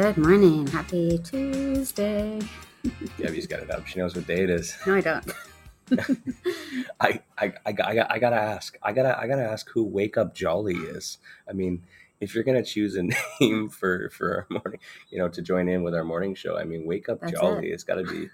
[0.00, 0.66] Good morning.
[0.68, 2.40] Happy Tuesday.
[3.18, 3.86] Gabby's got it up.
[3.86, 4.74] She knows what day it is.
[4.86, 5.30] No, I don't.
[7.00, 8.78] I, I, I, got- I, got, I gotta ask.
[8.82, 11.18] I gotta, I gotta ask who Wake Up Jolly is.
[11.46, 11.82] I mean,
[12.18, 13.02] if you're gonna choose a
[13.42, 16.64] name for for our morning, you know, to join in with our morning show, I
[16.64, 17.68] mean, Wake Up That's Jolly.
[17.68, 17.74] it.
[17.74, 18.30] It's got to be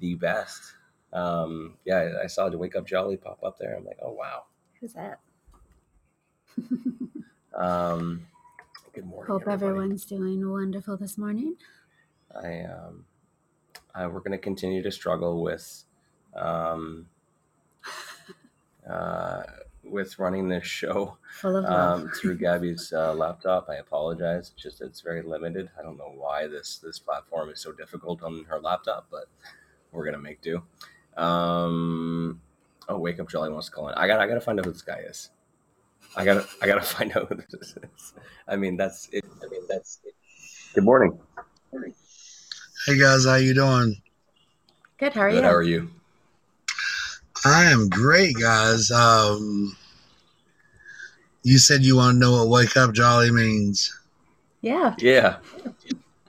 [0.00, 0.74] the best.
[1.14, 3.74] Um, yeah, I saw the Wake Up Jolly pop up there.
[3.74, 4.42] I'm like, oh wow.
[4.80, 5.18] Who's that?
[7.54, 8.26] Um,
[8.98, 9.30] good morning.
[9.30, 9.70] Hope everybody.
[9.70, 11.54] everyone's doing wonderful this morning.
[12.34, 13.04] I um,
[13.94, 15.84] I, we're going to continue to struggle with
[16.34, 17.06] um,
[18.90, 19.42] uh,
[19.84, 23.68] with running this show Full of um, through Gabby's uh, laptop.
[23.68, 24.50] I apologize.
[24.52, 25.70] It's just it's very limited.
[25.78, 29.26] I don't know why this this platform is so difficult on her laptop, but
[29.92, 30.60] we're gonna make do.
[31.16, 32.40] Um,
[32.88, 33.94] oh, wake up, Jolly wants to call in.
[33.94, 35.30] I got I gotta find out who this guy is.
[36.16, 38.14] I gotta I gotta find out who this is.
[38.46, 39.24] I mean that's it.
[39.42, 40.14] I mean that's it.
[40.74, 41.18] Good morning.
[42.86, 44.00] Hey guys, how you doing?
[44.98, 45.12] Good.
[45.12, 45.36] How are Good.
[45.38, 45.42] you?
[45.42, 45.90] How are you?
[47.44, 48.90] I am great, guys.
[48.90, 49.76] Um,
[51.44, 53.94] you said you want to know what "wake up jolly" means.
[54.60, 54.96] Yeah.
[54.98, 55.36] Yeah,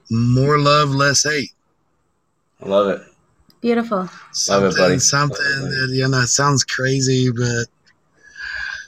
[0.08, 1.50] More love, less hate.
[2.62, 3.00] I love it.
[3.60, 4.08] Beautiful.
[4.32, 4.98] Something, buddy.
[5.00, 5.86] something Love it, buddy.
[5.88, 7.64] that you know sounds crazy, but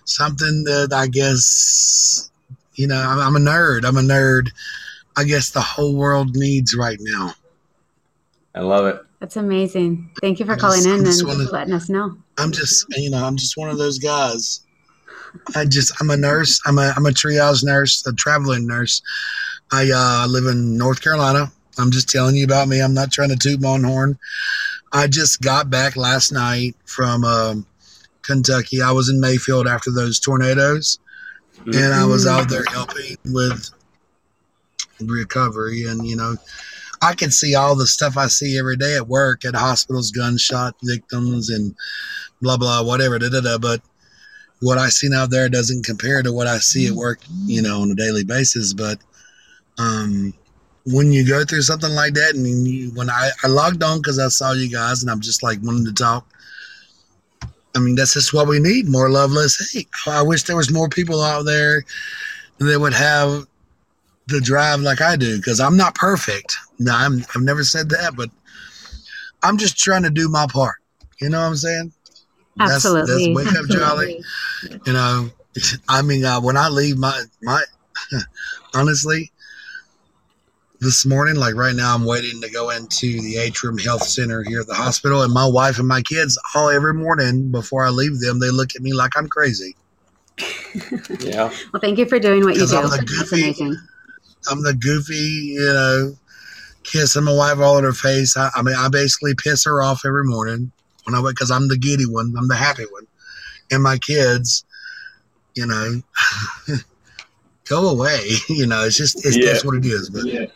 [0.04, 2.30] something that I guess
[2.74, 3.84] you know I'm, I'm a nerd.
[3.84, 4.50] I'm a nerd.
[5.16, 7.34] I guess the whole world needs right now.
[8.54, 9.00] I love it.
[9.20, 10.10] That's amazing.
[10.20, 12.16] Thank you for I calling just- in and just wanna- letting us know.
[12.38, 14.60] I'm just, you know, I'm just one of those guys.
[15.54, 16.60] I just, I'm a nurse.
[16.66, 19.00] I'm a, I'm a triage nurse, a traveling nurse.
[19.70, 21.52] I uh, live in North Carolina.
[21.78, 22.80] I'm just telling you about me.
[22.82, 24.18] I'm not trying to toot my own horn.
[24.92, 27.66] I just got back last night from um,
[28.22, 28.80] Kentucky.
[28.82, 30.98] I was in Mayfield after those tornadoes,
[31.66, 33.70] and I was out there helping with
[35.00, 35.84] recovery.
[35.84, 36.36] And you know,
[37.00, 40.76] I can see all the stuff I see every day at work, at hospitals, gunshot
[40.82, 41.74] victims, and
[42.40, 43.18] blah blah whatever.
[43.18, 43.58] Da, da, da.
[43.58, 43.82] But
[44.60, 47.82] what I seen out there doesn't compare to what I see at work, you know,
[47.82, 48.72] on a daily basis.
[48.72, 48.98] But
[49.78, 50.32] um,
[50.86, 54.18] when you go through something like that, and you, when I, I logged on because
[54.18, 56.26] I saw you guys, and I'm just like wanting to talk.
[57.74, 59.88] I mean, that's just what we need: more love, less hate.
[60.06, 61.84] I wish there was more people out there
[62.58, 63.46] that would have
[64.26, 66.54] the drive like I do, because I'm not perfect.
[66.78, 67.24] No, I'm.
[67.34, 68.30] I've never said that, but
[69.42, 70.76] I'm just trying to do my part.
[71.20, 71.92] You know what I'm saying?
[72.56, 73.34] That's- Absolutely.
[73.34, 74.22] That's, wake up, Jolly.
[74.86, 75.30] You know,
[75.88, 77.62] I mean, uh, when I leave my my,
[78.74, 79.32] honestly,
[80.82, 84.60] this morning, like right now, I'm waiting to go into the Atrium Health Center here
[84.60, 88.18] at the hospital, and my wife and my kids, all every morning before I leave
[88.18, 89.76] them, they look at me like I'm crazy.
[91.20, 91.52] Yeah.
[91.72, 92.76] Well, thank you for doing what you do.
[92.76, 93.76] I'm the goofy- amazing.
[94.50, 96.16] I'm the goofy, you know,
[96.82, 98.36] kissing my wife all in her face.
[98.36, 100.72] I, I mean, I basically piss her off every morning
[101.04, 103.06] when I wake because I'm the giddy one, I'm the happy one,
[103.70, 104.64] and my kids,
[105.54, 106.02] you know,
[107.68, 108.30] go away.
[108.48, 109.46] You know, it's just it's Yeah.
[109.52, 110.10] that's what it is.
[110.10, 110.46] But, Yeah.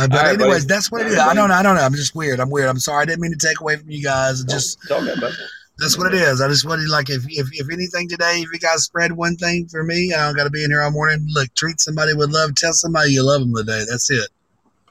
[0.00, 0.74] Uh, but All right, anyways, buddy.
[0.74, 1.18] that's what it is.
[1.18, 1.58] All right, I don't buddy.
[1.58, 1.82] I don't know.
[1.82, 2.40] I'm just weird.
[2.40, 2.68] I'm weird.
[2.68, 3.02] I'm sorry.
[3.02, 4.40] I didn't mean to take away from you guys.
[4.40, 5.32] It just it's all good, bud.
[5.78, 6.40] that's what it is.
[6.40, 9.66] I just wanted like if if, if anything today, if you guys spread one thing
[9.68, 11.26] for me, I don't got to be in here all morning.
[11.32, 12.54] Look, treat somebody with love.
[12.54, 13.84] Tell somebody you love them today.
[13.88, 14.28] That's it.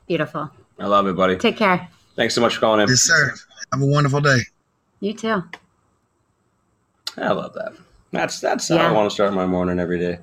[0.08, 0.50] Beautiful.
[0.80, 1.36] I love it, buddy.
[1.38, 1.88] Take care.
[2.16, 2.90] Thanks so much for calling in.
[2.90, 3.34] Yes, sir.
[3.72, 4.40] Have a wonderful day.
[5.00, 5.44] You too.
[7.18, 7.74] I love that.
[8.12, 10.19] That's that's how I want to start my morning every day.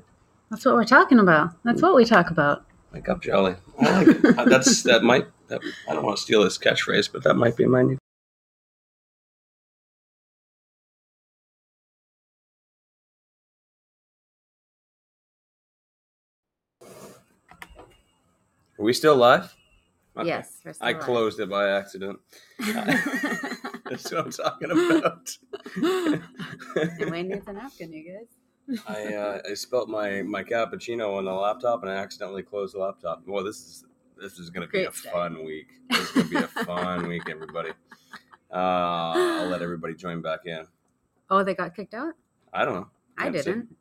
[0.51, 1.51] That's what we're talking about.
[1.65, 2.65] That's what we talk about.
[2.93, 3.55] Wake up, Jolly.
[3.79, 4.39] I like it.
[4.39, 5.27] Uh, That's that might.
[5.49, 7.99] That, I don't want to steal this catchphrase, but that might be my new.
[18.79, 19.55] Are we still live?
[20.17, 20.29] Okay.
[20.29, 20.61] Yes.
[20.65, 21.03] we're still I live.
[21.03, 22.19] closed it by accident.
[22.59, 25.29] That's what I'm talking about.
[25.77, 28.36] and Wayne needs a napkin, you guys.
[28.89, 32.79] I uh, I spelt my my cappuccino on the laptop and I accidentally closed the
[32.81, 33.23] laptop.
[33.27, 33.85] Well, this is
[34.21, 35.15] this is going to be a start.
[35.35, 35.69] fun week.
[35.91, 37.71] This is going to be a fun week, everybody.
[38.53, 40.67] Uh, I'll let everybody join back in.
[41.31, 42.15] Oh, they got kicked out?
[42.53, 42.89] I don't know.
[43.19, 43.43] I Can't see.
[43.51, 43.77] didn't.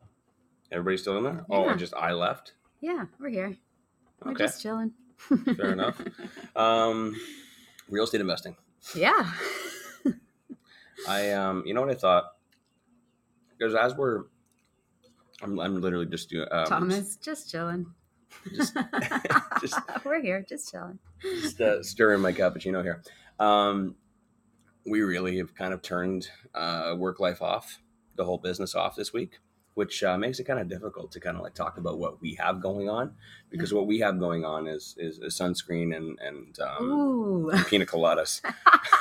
[0.71, 1.45] Everybody's still in there?
[1.49, 1.71] Oh, Yeah.
[1.71, 2.53] and just I left.
[2.81, 3.55] Yeah, we're here.
[4.23, 4.43] We're Okay.
[4.45, 4.91] just chilling.
[5.55, 6.01] Fair enough.
[6.55, 7.15] Um,
[7.89, 8.55] real estate investing.
[8.95, 9.31] yeah.
[11.07, 12.25] I um, you know what I thought?
[13.57, 14.23] Because as we're,
[15.41, 16.47] I'm, I'm literally just doing.
[16.51, 17.85] Um, Thomas, just chilling.
[18.55, 18.75] Just-
[19.61, 20.99] just- We're here, just chilling.
[21.21, 23.01] just uh, stirring my cappuccino here.
[23.39, 23.95] Um,
[24.85, 27.79] we really have kind of turned uh, work life off,
[28.15, 29.39] the whole business off this week,
[29.73, 32.35] which uh, makes it kind of difficult to kind of like talk about what we
[32.35, 33.13] have going on
[33.49, 38.41] because what we have going on is is, is sunscreen and and um, pina coladas,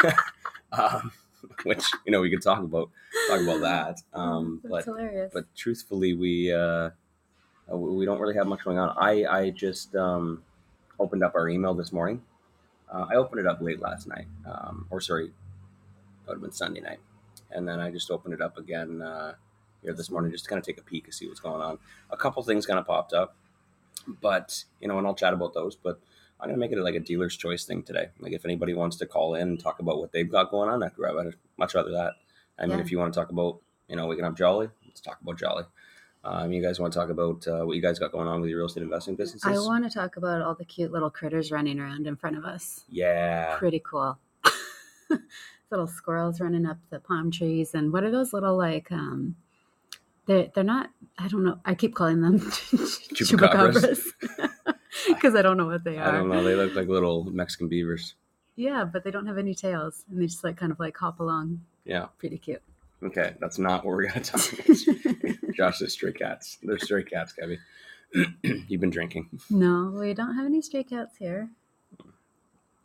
[0.73, 1.13] um,
[1.65, 2.91] which you know we could talk about
[3.29, 4.03] talk about that.
[4.13, 5.31] Um, That's but hilarious.
[5.33, 6.91] but truthfully, we uh,
[7.71, 8.95] uh, we we don't really have much going on.
[8.99, 10.43] I I just um,
[10.99, 12.23] opened up our email this morning.
[12.93, 15.33] Uh, I opened it up late last night, um, or sorry, it
[16.27, 17.01] would have been Sunday night,
[17.51, 19.35] and then I just opened it up again uh,
[19.83, 21.79] here this morning just to kind of take a peek and see what's going on.
[22.11, 23.35] A couple things kind of popped up,
[24.21, 25.75] but you know, and I'll chat about those.
[25.75, 25.99] But
[26.45, 28.09] I'm gonna make it like a dealer's choice thing today.
[28.21, 30.83] Like if anybody wants to call in and talk about what they've got going on,
[30.83, 32.13] I'd rather much rather that.
[32.59, 32.85] I mean, Yeah.
[32.85, 34.69] if you want to talk about, you know, we can have Jolly.
[34.87, 35.65] Let's talk about Jolly.
[36.23, 38.49] Um, you guys want to talk about uh, what you guys got going on with
[38.49, 39.45] your real estate investing businesses?
[39.51, 42.45] I want to talk about all the cute little critters running around in front of
[42.45, 42.85] us.
[42.89, 44.19] yeah, Pretty cool.
[45.71, 48.91] little squirrels running up the palm trees, and what are those little like?
[48.93, 49.37] um
[50.27, 50.91] They're they're not.
[51.19, 51.59] I don't know.
[51.65, 52.39] I keep calling them
[53.19, 54.03] Chupacabras.
[55.25, 56.07] because I don't know what they are.
[56.07, 56.45] I don't know.
[56.45, 58.15] They look like little Mexican beavers.
[58.57, 61.19] Yeah, but they don't have any tails, and they just like kind of like hop
[61.19, 61.63] along.
[61.87, 62.09] Yeah.
[62.19, 62.61] Pretty cute.
[63.03, 65.55] Okay, that's not what we're gonna talk about.
[65.55, 66.59] Josh says stray cats.
[66.63, 67.59] They're stray cats, Gabby.
[68.69, 69.31] You've been drinking.
[69.49, 71.49] no, we don't have any stray cats here.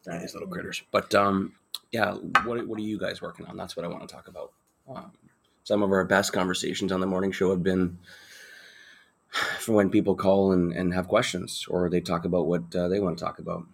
[0.06, 0.82] These little critters.
[0.92, 1.54] But um,
[1.92, 2.14] yeah,
[2.46, 3.58] what what are you guys working on?
[3.58, 4.54] That's what I want to talk about.
[4.88, 5.12] Um,
[5.66, 8.00] some of our best conversations on the morning show have been
[9.60, 13.00] for when people call and, and have questions, or they talk about what uh, they
[13.00, 13.66] want to talk about.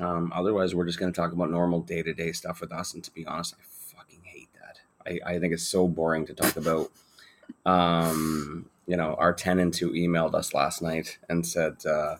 [0.00, 2.94] Um, otherwise, we're just going to talk about normal day to day stuff with us.
[2.94, 3.62] And to be honest, I
[3.96, 4.80] fucking hate that.
[5.06, 6.90] I, I think it's so boring to talk about.
[7.66, 12.16] Um, you know, our tenant who emailed us last night and said, uh,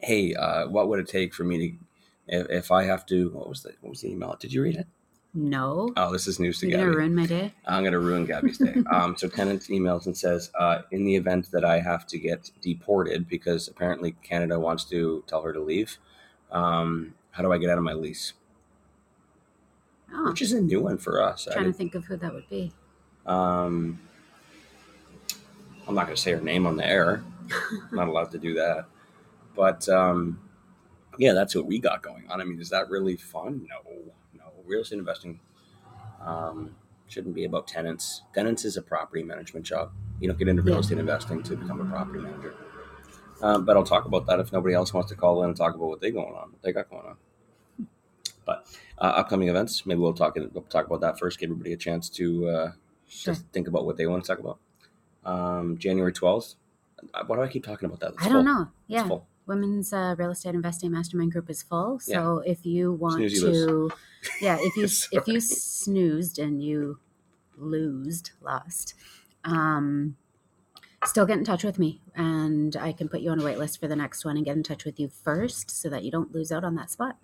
[0.00, 1.76] "Hey, uh, what would it take for me to
[2.26, 4.36] if, if I have to, what was the what was the email?
[4.38, 4.86] Did you read it?
[5.36, 7.52] No, Oh, this is news to you're gonna ruin my day.
[7.66, 8.76] I'm gonna ruin Gabby's day.
[8.92, 12.52] um, so tenant emails and says, uh, in the event that I have to get
[12.62, 15.98] deported because apparently Canada wants to tell her to leave,
[16.52, 18.34] um, how do I get out of my lease?
[20.12, 21.48] Oh, Which is a new one for us.
[21.48, 22.70] I'm trying to think of who that would be.
[23.26, 23.98] um,
[25.88, 27.24] I'm not gonna say her name on the air.
[27.92, 28.86] Not allowed to do that.
[29.56, 30.38] But um,
[31.18, 32.40] yeah, that's what we got going on.
[32.40, 33.66] I mean, is that really fun?
[33.68, 33.80] No.
[34.66, 35.40] Real estate investing
[36.20, 36.74] um,
[37.08, 38.22] shouldn't be about tenants.
[38.34, 39.92] Tenants is a property management job.
[40.20, 40.80] You don't get into real Yeah.
[40.80, 42.54] estate investing to become a property manager.
[43.42, 45.74] Um, but I'll talk about that if nobody else wants to call in and talk
[45.74, 47.16] about what they going on, what they got going on.
[48.46, 48.66] But
[48.98, 51.38] uh, upcoming events, maybe we'll talk we'll talk about that first.
[51.38, 52.72] Give everybody a chance to uh,
[53.06, 53.34] Sure.
[53.34, 54.58] just think about what they want to talk about.
[55.24, 56.54] Um, January twelfth.
[57.26, 58.14] Why do I keep talking about that?
[58.14, 58.54] It's I don't full.
[58.54, 58.62] know.
[58.62, 59.26] It's Yeah, full.
[59.46, 61.98] Women's uh, Real Estate Investing Mastermind Group is full.
[61.98, 63.40] So if you want lose.
[63.40, 63.90] to,
[64.40, 64.84] yeah, if you
[65.18, 66.98] if you snoozed and you
[67.56, 68.94] losed, lost,
[69.44, 70.16] um,
[71.04, 73.80] still get in touch with me, and I can put you on a wait list
[73.80, 76.34] for the next one and get in touch with you first, so that you don't
[76.34, 77.16] lose out on that spot.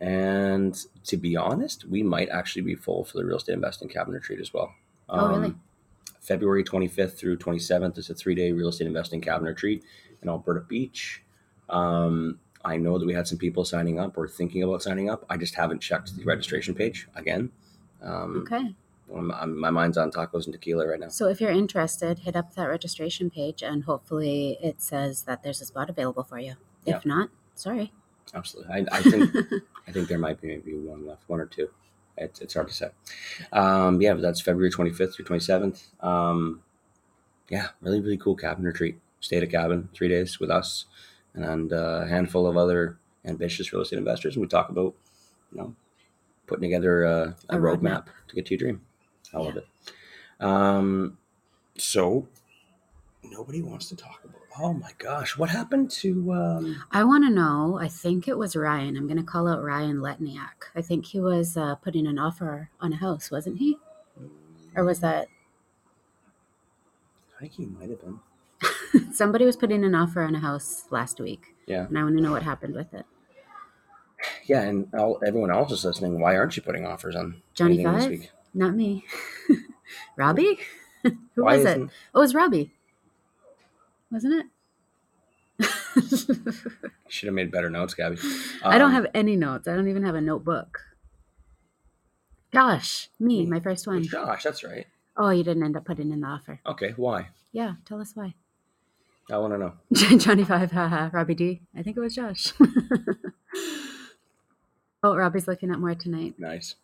[0.00, 4.18] And to be honest, we might actually be full for the real estate investing cabinet
[4.18, 4.74] retreat as well.
[5.08, 5.54] Um, Oh, really?
[6.20, 9.84] February 25th through 27th is a three day real estate investing cabinet retreat
[10.24, 11.22] in Alberta Beach.
[11.68, 15.24] Um, I know that we had some people signing up or thinking about signing up.
[15.28, 17.50] I just haven't checked the registration page again.
[18.02, 18.74] Um, Okay.
[19.14, 21.08] I'm, I'm- my mind's on tacos and tequila right now.
[21.08, 25.60] So if you're interested, hit up that registration page, and hopefully it says that there's
[25.60, 26.54] a spot available for you.
[26.86, 26.96] Yeah.
[26.96, 27.92] If not, sorry.
[28.34, 28.72] Absolutely.
[28.72, 29.30] I, I think
[29.86, 31.68] I think there might be maybe one left, one or two.
[32.16, 32.88] It's, it's hard to say.
[33.52, 35.82] Um, yeah, but that's February 25th through 27th.
[36.02, 36.62] Um,
[37.50, 38.98] yeah, really, really cool cabin retreat.
[39.24, 40.84] Stay at a cabin three days with us
[41.32, 44.36] and a handful of other ambitious real estate investors.
[44.36, 44.94] And we talk about,
[45.50, 45.74] you know,
[46.46, 47.80] putting together a, a, A roadmap.
[47.80, 48.04] roadmap.
[48.28, 48.82] to get to your dream.
[49.32, 49.66] I love it.
[50.40, 51.16] Um,
[51.78, 52.28] so
[53.22, 57.30] nobody wants to talk about, oh my gosh, what happened to, um, I want to
[57.30, 57.78] know.
[57.80, 58.94] I think it was Ryan.
[58.94, 60.68] I'm going to call out Ryan Letniak.
[60.76, 63.78] I think he was uh, putting an offer on a house, wasn't he?
[64.76, 65.28] Or was that
[67.38, 68.20] I think he might have been.
[69.12, 71.54] somebody was putting an offer on a house last week?
[71.66, 71.86] Yeah.
[71.86, 73.06] And I want to know what happened with it.
[74.46, 76.18] Yeah, and all, everyone else is listening.
[76.20, 78.08] Why aren't you putting offers on Johnny Five?
[78.10, 78.30] week?
[78.54, 79.04] Not me.
[80.16, 80.58] Robbie?
[81.02, 81.78] Who Why was it?
[82.14, 82.72] Oh, it was Robbie.
[84.10, 84.46] Wasn't it?
[87.08, 88.18] Should have made better notes, Gabby.
[88.64, 89.68] I don't Um, have any notes.
[89.68, 90.80] I don't even have a notebook.
[92.52, 93.46] Josh, me, Me.
[93.46, 94.02] my first one.
[94.04, 94.86] Josh, that's right.
[95.16, 96.60] Oh, you didn't end up putting in the offer.
[96.66, 97.28] Okay, why?
[97.52, 98.34] Yeah, tell us why.
[99.30, 99.72] I want to know.
[100.18, 101.62] Johnny Five, haha, Robbie D.
[101.76, 102.52] I think it was Josh.
[105.02, 106.34] oh, Robbie's looking at more tonight.
[106.38, 106.74] Nice.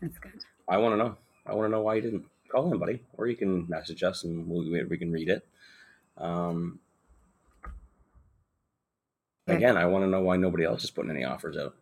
[0.00, 0.44] That's good.
[0.68, 1.16] I want to know.
[1.46, 4.24] I want to know why you didn't call him, buddy, or you can message us
[4.24, 5.46] and we, we can read it.
[6.16, 6.78] Um,
[9.46, 11.74] again, I want to know why nobody else is putting any offers out.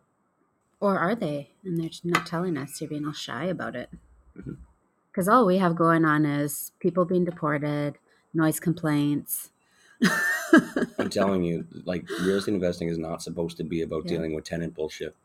[0.79, 1.51] Or are they?
[1.63, 2.79] And they're not telling us.
[2.79, 3.89] You're being all shy about it.
[5.11, 7.97] Because all we have going on is people being deported,
[8.33, 9.51] noise complaints.
[10.97, 14.11] I'm telling you, like real estate investing is not supposed to be about Yeah.
[14.17, 15.15] dealing with tenant bullshit.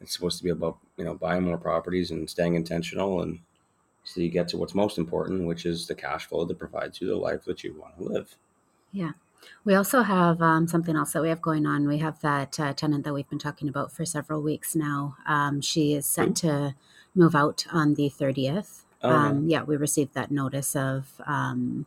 [0.00, 3.40] It's supposed to be about you know buying more properties and staying intentional, and
[4.04, 7.08] so you get to what's most important, which is the cash flow that provides you
[7.08, 8.36] the life that you want to live.
[8.92, 9.12] Yeah.
[9.64, 11.86] We also have um, something else that we have going on.
[11.86, 15.16] We have that uh, tenant that we've been talking about for several weeks now.
[15.26, 16.74] Um, she is set to
[17.14, 18.84] move out on the 30th.
[19.02, 21.84] Oh, um, yeah, we received that notice of um,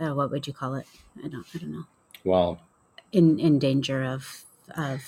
[0.00, 0.86] uh, what would you call it?
[1.24, 1.84] I don't, I don't know.
[2.24, 2.60] Well,
[3.12, 4.44] In in danger of
[4.76, 5.02] of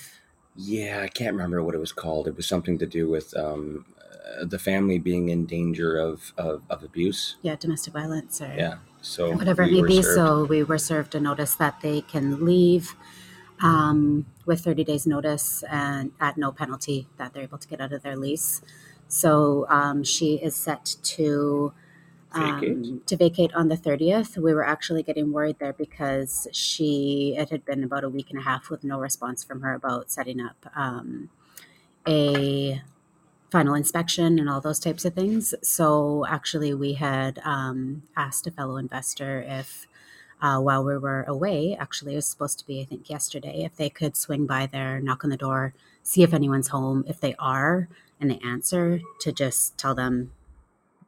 [0.55, 2.27] yeah, I can't remember what it was called.
[2.27, 6.61] It was something to do with um, uh, the family being in danger of of,
[6.69, 7.37] of abuse.
[7.41, 10.01] yeah domestic violence or Yeah, so whatever it may be.
[10.01, 12.95] served- So we were served a notice that they can leave
[13.61, 17.93] um, with 30 days notice and at no penalty that they're able to get out
[17.93, 18.61] of their lease.
[19.07, 21.73] So um, she is set to
[22.33, 24.37] um, to vacate on the 30th.
[24.37, 28.39] We were actually getting worried there because she it had been about a week and
[28.39, 31.29] a half with no response from her about setting up um,
[32.07, 32.81] a
[33.51, 35.53] final inspection and all those types of things.
[35.61, 39.87] So actually, we had um, asked a fellow investor if.
[40.41, 43.77] Uh, while we were away, actually, it was supposed to be, I think, yesterday, if
[43.77, 47.05] they could swing by there, knock on the door, see if anyone's home.
[47.07, 47.87] If they are
[48.19, 50.31] and they answer, to just tell them,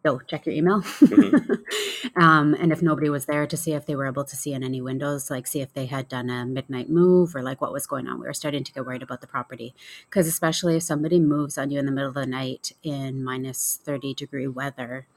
[0.05, 0.83] go check your email.
[2.15, 4.63] um, and if nobody was there, to see if they were able to see in
[4.63, 7.87] any windows, like see if they had done a midnight move or like what was
[7.87, 8.19] going on.
[8.19, 9.73] We were starting to get worried about the property
[10.07, 13.79] because, especially if somebody moves on you in the middle of the night in minus
[13.83, 15.07] 30 degree weather,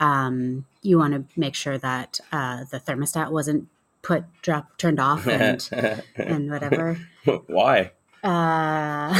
[0.00, 3.68] um, you want to make sure that uh, the thermostat wasn't
[4.02, 5.70] put drop turned off and
[6.16, 6.98] and whatever
[7.46, 7.92] Why?
[8.24, 9.14] uh,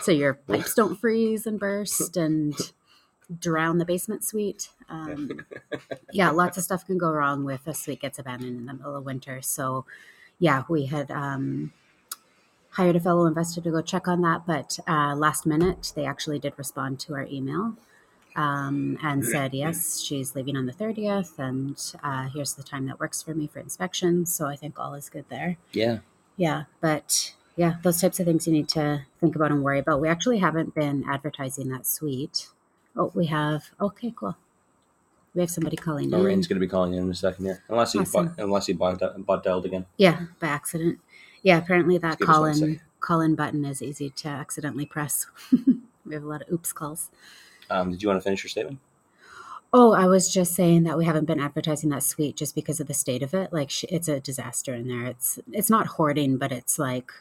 [0.00, 2.54] so your pipes don't freeze and burst and
[3.38, 4.70] drown the basement suite.
[4.88, 5.44] Um,
[6.12, 8.96] yeah, lots of stuff can go wrong with a suite gets abandoned in the middle
[8.96, 9.40] of winter.
[9.42, 9.84] So,
[10.38, 11.72] yeah, we had um,
[12.70, 16.38] hired a fellow investor to go check on that, but uh, last minute they actually
[16.38, 17.74] did respond to our email.
[18.36, 23.00] Um, and said yes, she's leaving on the thirtieth, and uh, here's the time that
[23.00, 24.24] works for me for inspection.
[24.24, 25.56] So I think all is good there.
[25.72, 25.98] Yeah.
[26.36, 30.00] Yeah, but yeah, those types of things you need to think about and worry about.
[30.00, 32.48] We actually haven't been advertising that suite.
[32.96, 33.70] Oh, we have.
[33.80, 34.36] Okay, cool.
[35.34, 36.50] We have somebody calling Lorraine's in.
[36.50, 38.26] going to be calling in in a second here, unless he Awesome.
[38.28, 39.86] bought, unless he bought bought dialed again.
[39.96, 40.98] Yeah, by accident.
[41.42, 45.26] Yeah, apparently that call in call in button is easy to accidentally press.
[45.52, 47.10] we have a lot of oops calls.
[47.70, 48.80] Um, did you want to finish your statement?
[49.72, 52.88] Oh, I was just saying that we haven't been advertising that suite just because of
[52.88, 53.52] the state of it.
[53.52, 55.06] Like, sh- it's a disaster in there.
[55.06, 57.12] It's it's not hoarding, but it's like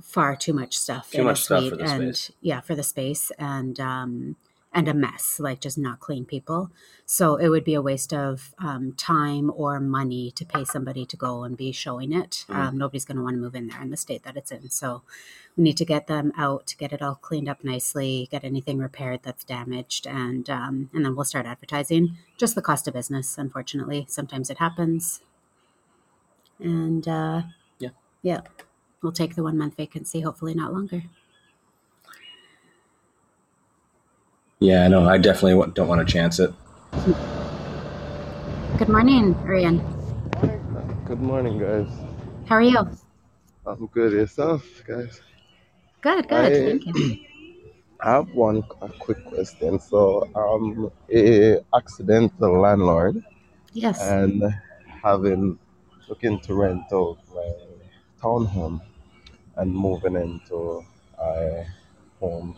[0.00, 1.10] far too much stuff.
[1.10, 2.36] Too much stuff for suite the and space.
[2.40, 4.36] yeah, for the space and um
[4.76, 5.40] and a mess.
[5.40, 6.70] Like, just not clean people.
[7.06, 11.16] So it would be a waste of um, time or money to pay somebody to
[11.16, 12.44] go and be showing it.
[12.48, 12.54] Mhm.
[12.54, 14.68] Um, nobody's going to want to move in there in the state that it's in.
[14.70, 15.02] So
[15.56, 19.20] we need to get them out, get it all cleaned up nicely, get anything repaired
[19.22, 22.18] that's damaged, and um, and then we'll start advertising.
[22.36, 24.04] Just the cost of business, unfortunately.
[24.08, 25.22] Sometimes it happens,
[26.60, 27.42] and uh,
[27.78, 27.90] Yeah.
[28.22, 28.40] yeah,
[29.02, 30.20] we'll take the one month vacancy.
[30.20, 31.04] Hopefully, not longer.
[34.58, 36.50] Yeah, no, I definitely don't want to chance it.
[38.78, 39.82] Good morning, Ariane.
[41.04, 41.88] Good morning, guys.
[42.46, 42.88] How are you?
[43.66, 44.12] I'm good.
[44.12, 45.20] Yourself, guys?
[46.00, 46.52] Good, good.
[46.52, 47.18] I- Thank you.
[48.00, 49.78] I have one a quick question.
[49.78, 53.22] So, I'm a accidental landlord
[53.74, 54.00] Yes.
[54.00, 54.42] and
[55.02, 55.58] having
[56.08, 57.52] looking to rent out my
[58.22, 58.80] townhome
[59.56, 60.82] and moving into
[61.18, 61.64] a
[62.20, 62.56] home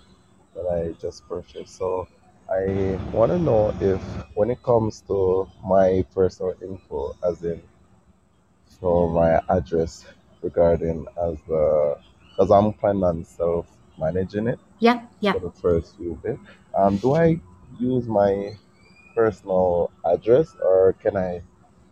[0.58, 1.76] that I just purchased.
[1.76, 2.08] So,
[2.50, 4.00] I want to know if,
[4.34, 7.62] when it comes to my personal info, as in
[8.80, 10.06] for my address
[10.42, 11.98] regarding as the,
[12.30, 13.66] because I'm planning on self
[13.98, 15.32] managing it yeah, yeah.
[15.32, 16.38] for the first few bit.
[16.76, 17.40] Um, do I
[17.78, 18.52] use my
[19.14, 21.42] personal address or can I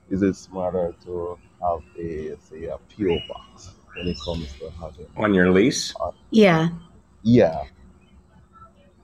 [0.09, 5.07] is it smarter to have a say a PO box when it comes to having?
[5.17, 5.93] On your lease?
[6.31, 6.69] Yeah.
[7.25, 7.65] Yeah.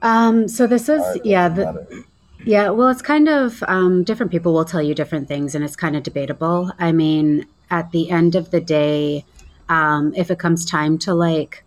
[0.03, 2.05] Um, so this is yeah the.
[2.45, 5.77] Yeah, well, it's kind of um, different people will tell you different things, and it's
[5.77, 6.71] kind of debatable.
[6.77, 9.23] I mean, at the end of the day,
[9.69, 11.63] um, if it comes time to like,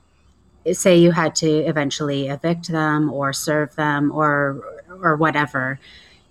[0.70, 5.80] say you had to eventually evict them or serve them or or whatever,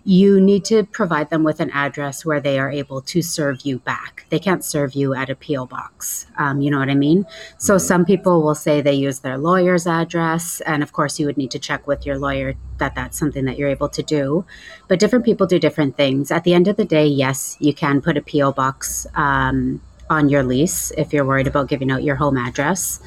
[0.07, 3.79] you need to provide them with an address where they are able to serve you
[3.79, 4.23] back.
[4.29, 6.27] They can't serve you at a PO box.
[6.37, 7.25] Um, you know what I mean?
[7.57, 7.81] So Mhm.
[7.81, 11.49] some people will say they use their lawyer's address, and of course, you would need
[11.51, 14.45] to check with your lawyer that that's something that you're able to do.
[14.87, 16.29] But different people do different things.
[16.29, 20.29] At the end of the day, yes, you can put a PO box um, on
[20.29, 22.99] your lease if you're worried about giving out your home address,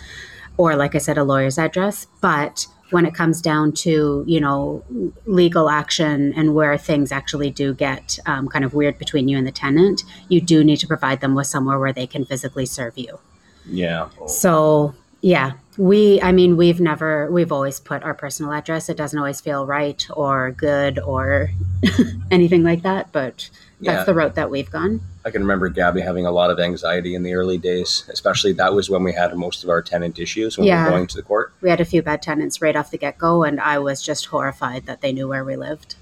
[0.57, 2.09] or like I said, a lawyer's address.
[2.21, 4.83] But when it comes down to you know
[5.26, 9.47] legal action and where things actually do get um, kind of weird between you and
[9.47, 12.97] the tenant, you do need to provide them with somewhere where they can physically serve
[12.97, 13.18] you.
[13.66, 14.09] Yeah.
[14.26, 18.88] So yeah, we I mean we've never we've always put our personal address.
[18.88, 21.50] It doesn't always feel right or good or
[22.30, 24.04] anything like that, but that's Yeah.
[24.04, 25.00] the route that we've gone.
[25.28, 28.73] I can remember Gabby having a lot of anxiety in the early days, especially that
[28.73, 30.85] was when we had most of our tenant issues when we Yeah.
[30.85, 31.52] were going to the court.
[31.61, 34.25] We had a few bad tenants right off the get go, and I was just
[34.26, 35.97] horrified that they knew where we lived.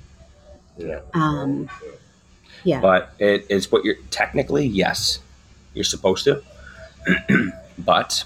[0.78, 1.00] yeah.
[1.12, 1.68] Um,
[2.62, 5.18] yeah, But it is what you're technically, yes,
[5.75, 6.42] you're supposed to.
[7.78, 8.23] but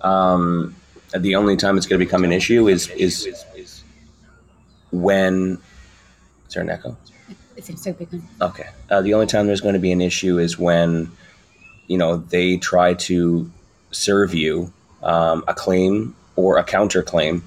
[0.00, 0.74] um,
[1.14, 3.82] the only time it's going to become an issue is is
[4.90, 5.58] when.
[6.48, 6.96] Is there an echo?
[7.58, 8.08] It seems so big.
[8.40, 8.68] Okay.
[8.88, 11.10] Uh, the only time there's going to be an issue is when,
[11.88, 13.50] you know, they try to
[13.90, 14.72] serve you
[15.02, 17.42] um, a claim or a counterclaim,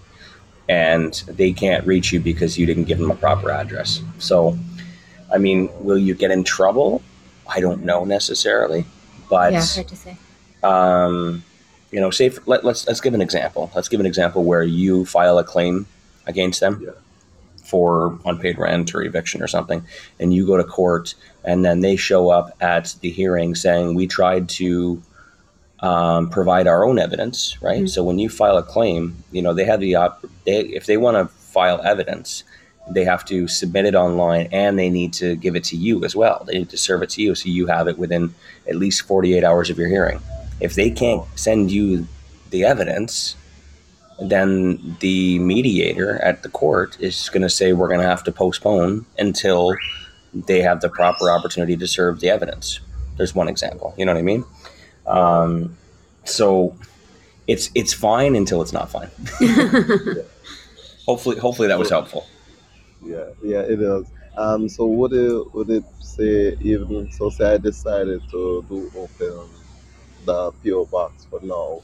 [0.70, 4.02] and they can't reach you because you didn't give them a proper address.
[4.20, 4.58] So,
[5.34, 7.02] I mean, will you get in trouble?
[7.48, 8.86] I don't know necessarily,
[9.30, 10.18] but Yeah, hard to say.
[10.64, 11.44] um,
[11.92, 13.72] you know, say for, let, let's let's give an example.
[13.76, 15.88] Let's give an example where you file a claim
[16.26, 16.92] against them Yeah.
[17.72, 19.82] For unpaid rent or eviction or something,
[20.20, 24.08] and you go to court, and then they show up at the hearing saying we
[24.08, 25.02] tried to
[25.80, 27.84] um, provide our own evidence, right?
[27.86, 27.90] Mhm.
[27.90, 30.98] So when you file a claim, you know they have the op- they if they
[30.98, 31.26] want to
[31.58, 32.44] file evidence,
[32.96, 36.16] they have to submit it online and they need to give it to you as
[36.16, 36.44] well.
[36.46, 38.34] They need to serve it to you so you have it within
[38.70, 40.20] at least 48 hours of your hearing.
[40.60, 42.08] If they can't send you
[42.52, 43.36] the evidence,
[44.22, 48.32] then the mediator at the court is going to say we're going to have to
[48.32, 49.76] postpone until
[50.34, 52.80] they have the proper opportunity to serve the evidence.
[53.18, 53.94] There's one example.
[53.98, 54.46] You know what I mean?
[55.08, 55.78] Um,
[56.24, 56.78] so
[57.48, 59.10] it's it's fine until it's not fine.
[61.08, 62.28] Hopefully, hopefully that was helpful.
[63.04, 64.06] Yeah, yeah, it is.
[64.38, 67.30] Um, so would it would it say even so?
[67.30, 69.50] Say I decided to do open
[70.26, 71.82] the PO box for now,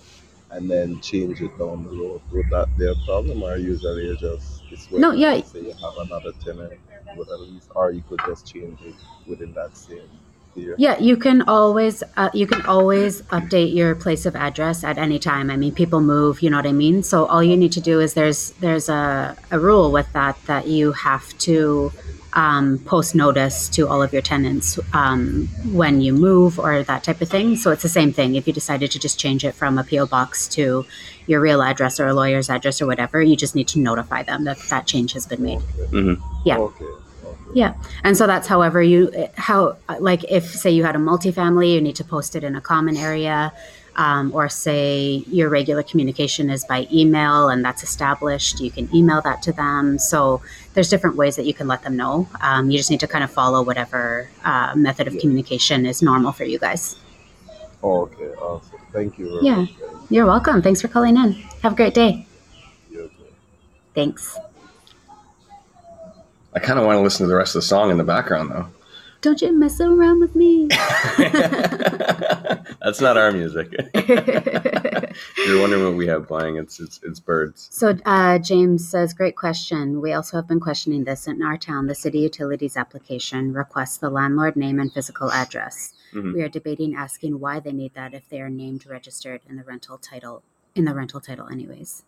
[0.52, 2.22] and then change it down the road.
[2.32, 5.42] Would that be a problem, or usually it just it's when No, yeah.
[5.42, 6.80] say you have another tenant
[7.16, 8.96] with a lease, or you could just change it
[9.28, 10.10] within that same
[10.56, 10.76] year.
[10.78, 15.20] Yeah, you can always uh, you can always update your place of address at any
[15.20, 15.50] time.
[15.50, 17.04] I mean, people move, you know what I mean.
[17.04, 20.68] So all you need to do is there's there's a, a rule with that that
[20.68, 21.92] you have to
[22.38, 27.20] um, post notice to all of your tenants um, when you move or that type
[27.20, 27.56] of thing.
[27.56, 28.36] So it's the same thing.
[28.36, 30.86] If you decided to just change it from a PO box to
[31.26, 34.44] your real address or a lawyer's address or whatever, you just need to notify them
[34.44, 35.62] that that change has been made.
[35.80, 35.86] Okay.
[35.90, 36.14] hmm
[36.46, 36.60] Yeah.
[36.60, 36.86] Okay.
[36.86, 37.04] okay.
[37.56, 37.74] Yeah.
[38.04, 41.96] And so that's however you, how, like if, say, you had a multifamily, you need
[41.96, 43.52] to post it in a common area,
[43.98, 49.22] um, or say your regular communication is by email and that's established, you can email
[49.22, 49.98] that to them.
[50.00, 50.42] So
[50.74, 52.28] there's different ways that you can let them know.
[52.42, 55.22] Um, you just need to kind of follow whatever uh, method of Yeah.
[55.22, 56.96] communication is normal for you guys.
[57.84, 58.26] Oh, Okay.
[58.42, 58.80] Awesome.
[58.94, 59.56] Thank you very Yeah.
[59.62, 59.70] much.
[60.10, 60.62] You're welcome.
[60.62, 61.34] Thanks for calling in.
[61.64, 62.26] Have a great day.
[62.92, 63.30] You as well.
[63.96, 64.38] Thanks.
[66.56, 68.52] I kind of want to listen to the rest of the song in the background,
[68.52, 68.68] though.
[69.28, 70.68] Don't you mess around with me.
[72.78, 73.74] That's not our music.
[75.46, 76.56] You're wondering what we have playing.
[76.56, 77.68] It's it's it's birds.
[77.70, 80.00] So uh, James says, great question.
[80.00, 81.88] We also have been questioning this in our town.
[81.88, 85.94] The city utilities application requests the landlord name and physical address.
[86.14, 86.34] Mhm.
[86.34, 89.64] We are debating asking why they need that if they are named registered in the
[89.64, 90.42] rental title
[90.74, 92.06] in the rental title anyways.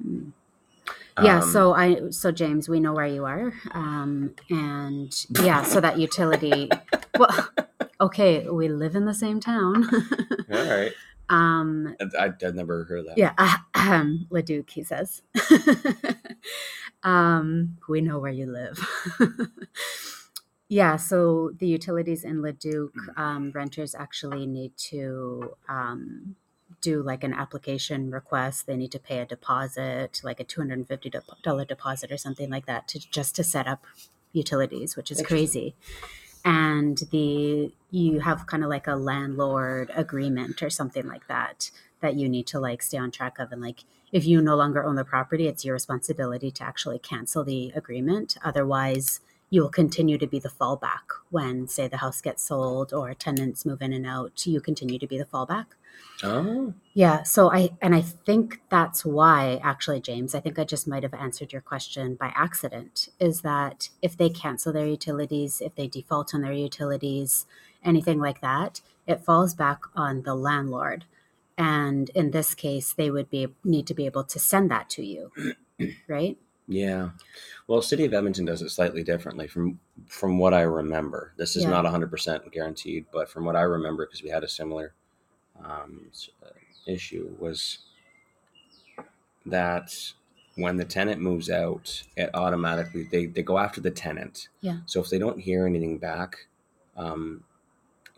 [0.00, 0.28] Hmm.
[1.22, 3.52] Yeah, Um, so I so James, we know where you are.
[3.72, 6.68] Um and yeah, so that utility
[7.18, 7.48] well
[8.00, 9.88] okay, we live in the same town.
[10.52, 10.92] all right.
[11.28, 13.18] um I, I'd never heard of that.
[13.18, 13.32] yeah,
[13.74, 15.22] ahem, Leduc, he says.
[17.02, 18.78] um, we know where you live.
[20.68, 26.36] Yeah, so the utilities in Leduc, um, renters actually need to um,
[26.90, 28.66] do like an application request.
[28.66, 31.10] They need to pay a deposit, like a two hundred and fifty
[31.46, 33.82] dollar deposit or something like that, to just to set up
[34.42, 35.68] utilities, which is crazy.
[36.44, 41.70] And the you have kind of like a landlord agreement or something like that
[42.02, 43.80] that you need to like stay on track of, and like
[44.12, 48.36] if you no longer own the property, it's your responsibility to actually cancel the agreement.
[48.44, 49.20] Otherwise
[49.50, 53.64] you will continue to be the fallback when, say, the house gets sold or tenants
[53.64, 54.46] move in and out.
[54.46, 55.66] You continue to be the fallback.
[56.22, 57.22] Oh, Yeah.
[57.22, 61.14] So I, and I think that's why, actually, James, I think I just might have
[61.14, 66.34] answered your question by accident is that if they cancel their utilities, if they default
[66.34, 67.46] on their utilities,
[67.84, 71.04] anything like that, it falls back on the landlord.
[71.56, 75.04] And in this case, they would be need to be able to send that to
[75.04, 75.30] you,
[76.08, 76.38] right?
[76.68, 77.10] Yeah.
[77.66, 81.32] Well, City of Edmonton does it slightly differently from from what I remember.
[81.36, 81.70] This is Yeah.
[81.70, 84.92] not 100% guaranteed, but from what I remember, because we had a similar
[85.64, 86.48] um, s- uh,
[86.86, 87.78] issue, was
[89.46, 89.94] that
[90.56, 94.48] when the tenant moves out, it automatically they, they go after the tenant.
[94.60, 94.78] Yeah.
[94.86, 96.46] So if they don't hear anything back,
[96.96, 97.44] um,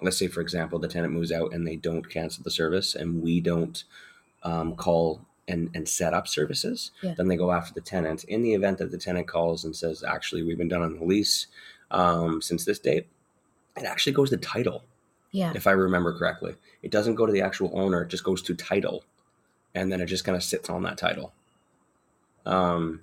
[0.03, 3.23] let's say for example the tenant moves out and they don't cancel the service and
[3.23, 3.85] we don't
[4.43, 7.15] um, call and, and set up services, Yeah.
[7.17, 8.25] then they go after the tenant.
[8.25, 11.05] In the event that the tenant calls and says, actually, we've been done on the
[11.05, 11.47] lease
[11.91, 13.07] um, since this date,
[13.77, 14.83] it actually goes to title,
[15.31, 15.53] Yeah.
[15.55, 16.57] if I remember correctly.
[16.83, 19.05] It doesn't go to the actual owner, it just goes to title.
[19.75, 21.33] And then it just kind of sits on that title.
[22.45, 23.03] Um,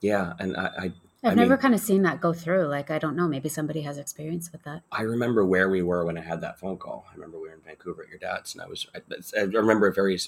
[0.00, 0.92] yeah, and I, I
[1.26, 2.66] I've I never mean- kind of seen that go through.
[2.68, 3.26] Like, I don't know.
[3.28, 4.82] Maybe somebody has experience with that.
[4.92, 7.04] I remember where we were when I had that phone call.
[7.10, 9.00] I remember we were in Vancouver at your dad's, and I was I,
[9.38, 10.18] I remember it very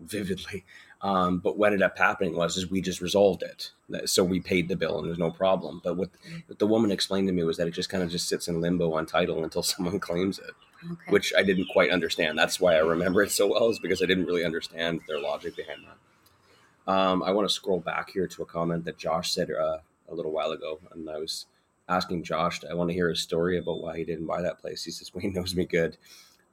[0.00, 0.64] vividly.
[1.00, 3.70] Um, but what ended up happening was is we just resolved it,
[4.06, 5.80] so we paid the bill and there's no problem.
[5.84, 6.10] But what,
[6.48, 8.60] what the woman explained to me was that it just kind of just sits in
[8.60, 10.50] limbo on title until someone claims it,
[10.84, 11.10] Okay.
[11.10, 12.36] which I didn't quite understand.
[12.36, 15.54] That's why I remember it so well, is because I didn't really understand their logic
[15.54, 16.92] behind that.
[16.92, 20.14] Um, I want to scroll back here to a comment that Josh said uh, a
[20.14, 21.46] little while ago, and I was
[21.88, 24.84] asking Josh, I want to hear his story about why he didn't buy that place.
[24.84, 25.96] He says, Wayne knows me good.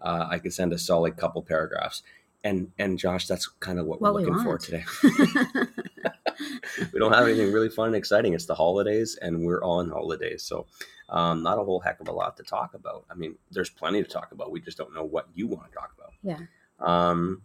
[0.01, 2.03] Uh, I could send a solid couple paragraphs.
[2.43, 4.85] And and Josh, that's kind of what, What we're we looking for today.
[6.93, 8.33] we don't have anything really fun and exciting.
[8.33, 10.67] It's the holidays, and we're on holidays, so
[11.09, 13.05] um, not a whole heck of a lot to talk about.
[13.09, 14.51] I mean, there's plenty to talk about.
[14.51, 16.13] We just don't know what you want to talk about.
[16.21, 16.39] yeah.
[16.79, 17.41] Um,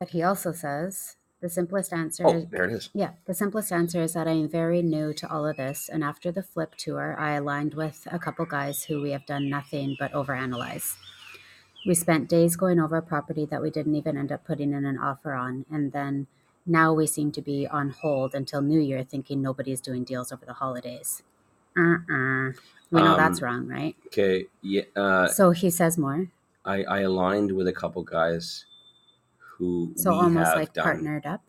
[0.00, 2.90] But he also says the simplest answer oh, there it is.
[2.92, 5.88] Yeah, the simplest answer is that I am very new to all of this.
[5.88, 9.48] And after the flip tour, I aligned with a couple guys who we have done
[9.48, 10.96] nothing but overanalyze.
[11.86, 14.84] We spent days going over a property that we didn't even end up putting in
[14.84, 15.64] an offer on.
[15.70, 16.26] And then
[16.66, 20.44] now we seem to be on hold until New Year, thinking nobody's doing deals over
[20.44, 21.22] the holidays.
[21.76, 22.52] Uh uh
[22.90, 23.94] We know that's Um, wrong, right?
[24.06, 24.82] Okay, yeah.
[24.96, 26.28] Uh, So he says more.
[26.64, 28.66] I, I aligned with a couple guys
[29.58, 31.42] who So almost like done partnered up.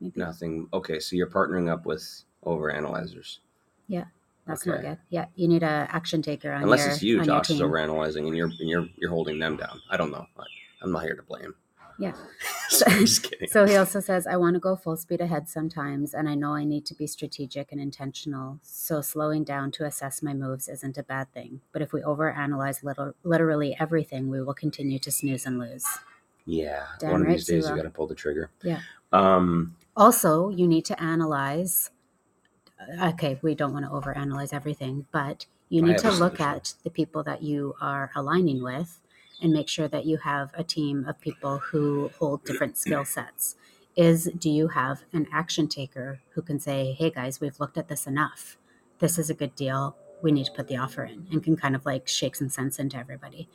[0.00, 0.12] Maybe.
[0.16, 0.68] nothing.
[0.72, 3.40] Okay, so you're partnering up with over analyzers.
[3.88, 4.04] Yeah,
[4.46, 4.98] that's not good.
[5.08, 8.26] Yeah, you need a action taker on Unless your it's you, Josh, is over analyzing,
[8.26, 9.80] and you're and you're you're holding them down.
[9.90, 10.26] I don't know.
[10.82, 11.54] I'm not here to blame.
[11.98, 12.12] Yeah.
[12.68, 13.48] so, I'm just kidding.
[13.48, 16.54] So he also says, I want to go full speed ahead sometimes, and I know
[16.54, 18.58] I need to be strategic and intentional.
[18.62, 21.62] So slowing down to assess my moves isn't a bad thing.
[21.72, 25.86] But if we overanalyze little, literally everything, we will continue to snooze and lose.
[26.46, 28.50] Yeah, Damn one of these days you you got to pull the trigger.
[28.62, 28.80] Yeah.
[29.12, 29.76] Um.
[29.96, 31.90] Also, you need to analyze.
[33.02, 37.22] Okay, we don't want to overanalyze everything, but you need to look at the people
[37.24, 39.00] that you are aligning with
[39.42, 43.56] and make sure that you have a team of people who hold different skill sets.
[43.96, 47.88] Is do you have an action taker who can say, "Hey guys, we've looked at
[47.88, 48.58] this enough.
[48.98, 49.96] This is a good deal.
[50.22, 52.78] We need to put the offer in," and can kind of like shake some sense
[52.78, 53.48] into everybody.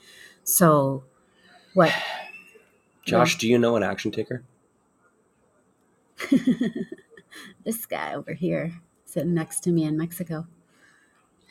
[0.43, 1.03] So,
[1.73, 1.93] what
[3.03, 4.43] Josh, do you know an action taker?
[7.65, 10.47] this guy over here sitting next to me in Mexico.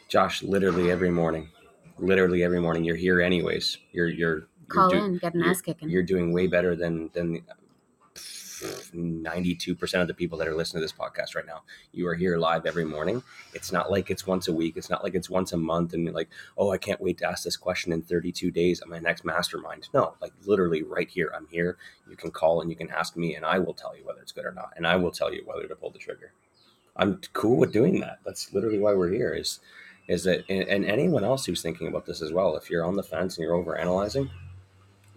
[0.09, 1.51] Josh, literally every morning,
[1.99, 3.79] literally every morning, you're here anyways.
[3.93, 5.89] You're you're you're Call do- in, get an ass kicking.
[5.89, 7.43] You're doing way better than than
[8.93, 11.63] ninety-two percent of the people that are listening to this podcast right now.
[11.93, 13.23] You are here live every morning.
[13.55, 14.77] It's not like it's once a week.
[14.77, 15.95] It's not like it's once a month.
[15.95, 18.99] And like, oh, I can't wait to ask this question in thirty-two days at my
[18.99, 19.89] next mastermind.
[19.95, 21.33] No, like literally right here.
[21.37, 21.77] I'm here.
[22.09, 24.33] You can call and you can ask me, and I will tell you whether it's
[24.33, 26.33] good or not, and I will tell you whether to pull the trigger.
[26.97, 28.19] I'm cool with doing that.
[28.25, 29.33] That's literally why we're here.
[29.33, 29.61] Is
[30.09, 32.57] is that and anyone else who's thinking about this as well.
[32.57, 34.29] If you're on the fence and you're over analyzing,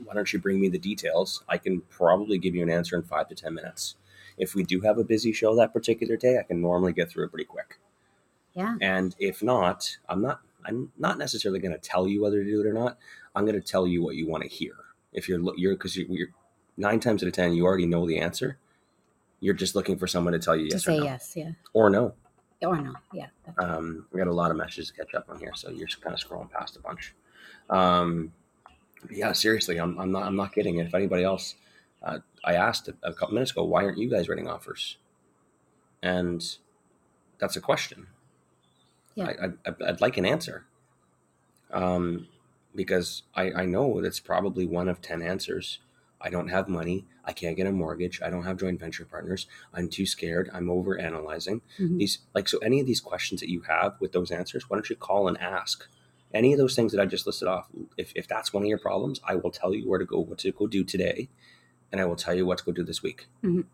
[0.06, 1.44] why don't you bring me the details?
[1.48, 3.96] I can probably give you an answer in five to ten minutes.
[4.38, 7.26] If we do have a busy show that particular day, I can normally get through
[7.26, 7.80] it pretty quick.
[8.54, 8.76] Yeah.
[8.82, 12.62] And if not, I'm not I'm not necessarily going to tell you whether to do
[12.62, 12.98] it or not.
[13.36, 14.76] I'm going to tell you what you want to hear.
[15.12, 16.28] If you're you're because you're, you're
[16.78, 18.58] nine times out of ten you already know the answer.
[19.40, 21.34] You're just looking for someone to tell you To yes or no yes.
[21.36, 21.52] Yeah.
[21.74, 22.14] or no.
[22.62, 22.94] Or no.
[23.14, 23.28] Yeah.
[23.46, 23.76] definitely.
[23.76, 26.02] Um, we got a lot of messages to catch up on here, so you're just
[26.02, 27.14] kind of scrolling past a bunch.
[27.70, 28.32] Um,
[29.12, 30.78] yeah, seriously, I'm, I'm not I'm not kidding.
[30.80, 31.56] If anybody else,
[32.02, 34.98] uh, I asked a, couple minutes ago, why aren't you guys writing offers?
[36.02, 36.44] And
[37.40, 38.08] that's a question.
[39.16, 39.26] Yeah.
[39.26, 40.66] I, I, I'd- I'd like an answer.
[41.72, 42.28] Um,
[42.76, 45.80] because I, I know that's probably one of 10 answers.
[46.20, 47.06] I don't have money.
[47.26, 48.22] I can't get a mortgage.
[48.22, 49.48] I don't have joint venture partners.
[49.74, 50.50] I'm too scared.
[50.54, 51.98] I'm over analyzing Mhm.
[52.00, 54.90] these like so any of these questions that you have with those answers why don't
[54.90, 55.88] you call and ask
[56.34, 57.68] any of those things that i just listed off
[57.98, 60.38] if, if that's one of your problems i will tell you where to go what
[60.40, 61.30] to go do today
[61.92, 63.66] and i will tell you what to go do this week Mhm.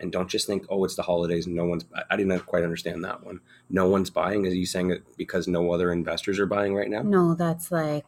[0.00, 2.64] and don't just think oh it's the holidays and no one's I- i didn't quite
[2.64, 6.46] understand that one no one's buying is you saying it because no other investors are
[6.46, 8.06] buying right now No, that's like,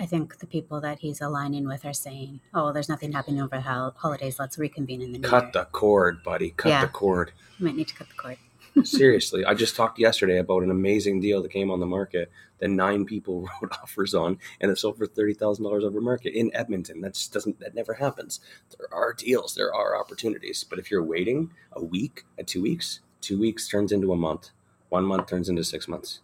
[0.00, 3.56] I think the people that he's aligning with are saying, oh, there's nothing happening over
[3.56, 3.62] the
[3.96, 4.38] holidays.
[4.38, 5.50] Let's reconvene in the new cut year.
[5.54, 6.82] the cord buddy cut Yeah.
[6.82, 8.36] the cord You might need to cut the cord.
[8.84, 12.68] Seriously, I just talked yesterday about an amazing deal that came on the market that
[12.68, 16.54] nine people wrote offers on, and it sold for thirty thousand dollars over market in
[16.54, 17.00] Edmonton.
[17.00, 17.60] That just doesn't.
[17.60, 18.40] That never happens.
[18.76, 19.54] There are deals.
[19.54, 20.64] There are opportunities.
[20.64, 24.50] But if you're waiting a week, a two weeks, two weeks turns into a month.
[24.88, 26.20] One month turns into six months,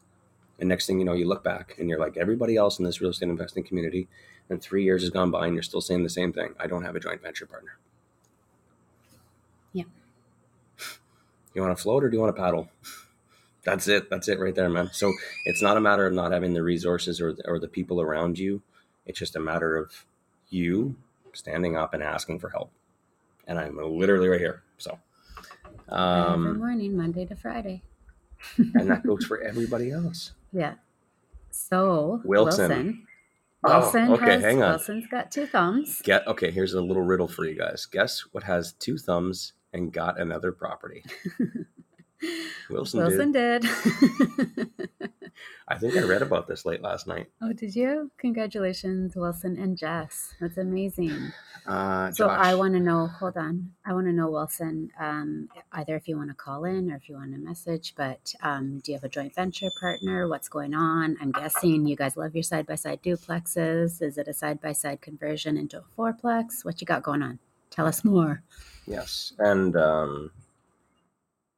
[0.59, 3.01] and next thing you know, you look back and you're like everybody else in this
[3.01, 4.09] real estate investing community.
[4.51, 6.55] And three years has gone by, and you're still saying the same thing.
[6.61, 7.79] I don't have a joint venture partner.
[9.73, 9.85] Yeah.
[11.55, 12.69] You want to float or do you want to paddle?
[13.64, 14.11] That's it.
[14.11, 14.90] That's it right there, man.
[14.93, 15.11] So
[15.47, 18.61] it's not a matter of not having the resources or or the people around you.
[19.07, 20.05] It's just a matter of
[20.51, 20.97] you
[21.33, 22.71] standing up and asking for help.
[23.47, 24.62] And I'm literally right here.
[24.79, 24.99] So,
[25.88, 27.83] Every um, morning, Monday to Friday.
[28.57, 30.33] and that goes for everybody else.
[30.53, 30.75] Yeah.
[31.51, 33.07] So Wilson.
[33.62, 34.11] Wilson.
[34.11, 34.71] Oh, okay, has, hang on.
[34.73, 36.03] Wilson's got two thumbs.
[36.03, 36.51] Get okay.
[36.51, 37.87] Here's a little riddle for you guys.
[37.87, 41.04] Guess what has two thumbs and got another property?
[42.70, 43.62] Wilson, Wilson did.
[43.62, 44.70] did.
[45.68, 47.26] I think I read about this late last night.
[47.42, 48.10] oh, did you?
[48.16, 50.32] Congratulations, Wilson and Jess.
[50.40, 51.32] That's amazing.
[51.66, 53.08] Uh, So I want to know.
[53.08, 53.72] Hold on.
[53.84, 54.90] I want to know, Wilson.
[54.98, 57.94] Um, either if you want to call in or if you want to message.
[57.94, 60.26] But um, do you have a joint venture partner?
[60.26, 61.16] What's going on?
[61.20, 64.00] I'm guessing you guys love your side by side duplexes.
[64.00, 66.64] Is it a side by side conversion into a fourplex?
[66.64, 67.38] What you got going on?
[67.70, 68.42] Tell us more.
[68.87, 70.31] Yes, and um,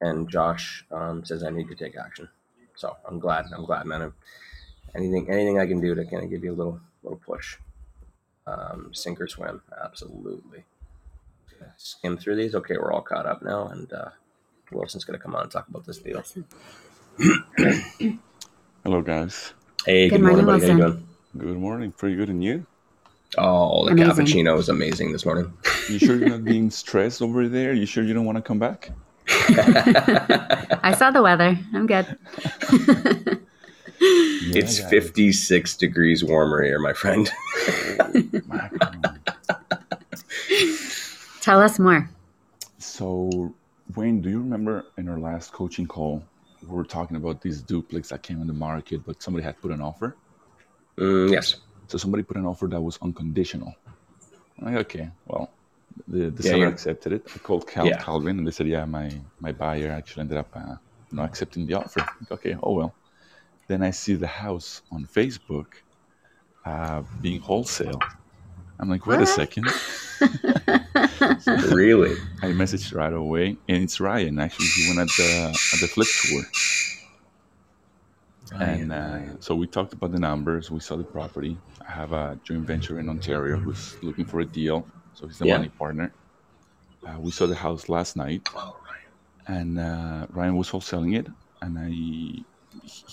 [0.00, 2.28] and Josh um, says I need to take action.
[2.76, 3.46] So I'm glad.
[3.54, 4.12] I'm glad, man.
[4.94, 7.56] Anything, anything I can do to kind of give you a little, little push.
[8.46, 10.64] Um, sink or swim, absolutely.
[11.76, 12.54] Skim through these.
[12.54, 14.10] Okay, we're all caught up now, and uh,
[14.72, 16.22] Wilson's going to come on and talk about this deal.
[18.84, 19.52] Hello, guys.
[19.84, 20.60] Hey, Good good, morning, morning, buddy.
[20.60, 20.76] How you Wilson.
[20.76, 21.08] doing?
[21.36, 21.92] Good morning.
[21.92, 22.66] Pretty good, and you?
[23.38, 24.26] Oh, the Amazing.
[24.26, 25.52] cappuccino is amazing this morning.
[25.88, 27.72] You sure you're not being stressed over there?
[27.72, 28.90] You sure you don't want to come back?
[29.28, 31.58] I saw the weather.
[31.72, 32.18] I'm good.
[33.98, 34.90] Yeah, it's guys.
[34.90, 37.30] 56 degrees warmer here, my friend.
[38.46, 39.20] Macron.
[41.40, 42.08] Tell us more.
[42.78, 43.54] So,
[43.96, 46.22] Wayne, do you remember in our last coaching call,
[46.62, 49.70] we were talking about these duplex that came on the market, but somebody had put
[49.70, 50.14] an offer?
[50.98, 51.56] Mm, yes.
[51.88, 53.74] So somebody put an offer that was unconditional.
[54.58, 55.50] I'm like, okay, well,
[56.08, 57.26] the, the Yeah, seller accepted it.
[57.34, 57.98] I called Cal, Yeah.
[57.98, 60.76] Calvin, and they said, yeah, my, my buyer actually ended up uh,
[61.10, 62.00] you know, accepting the offer.
[62.00, 62.94] Like, okay, oh well.
[63.68, 65.66] Then I see the house on Facebook
[66.64, 68.00] uh, being wholesale.
[68.78, 69.36] I'm like, wait a What?
[69.36, 69.66] second.
[71.70, 72.16] really?
[72.42, 74.38] I messaged right away, and it's Ryan.
[74.38, 76.44] Actually, he went at the at the flip tour,
[78.60, 80.70] and uh, so we talked about the numbers.
[80.70, 81.58] We saw the property.
[81.88, 85.46] I have a joint venture in Ontario who's looking for a deal, so he's the
[85.46, 85.56] Yeah.
[85.56, 86.14] money partner.
[87.06, 89.08] Uh, we saw the house last night, Oh, right.
[89.48, 91.28] and uh, Ryan was wholesaling it,
[91.62, 91.90] and I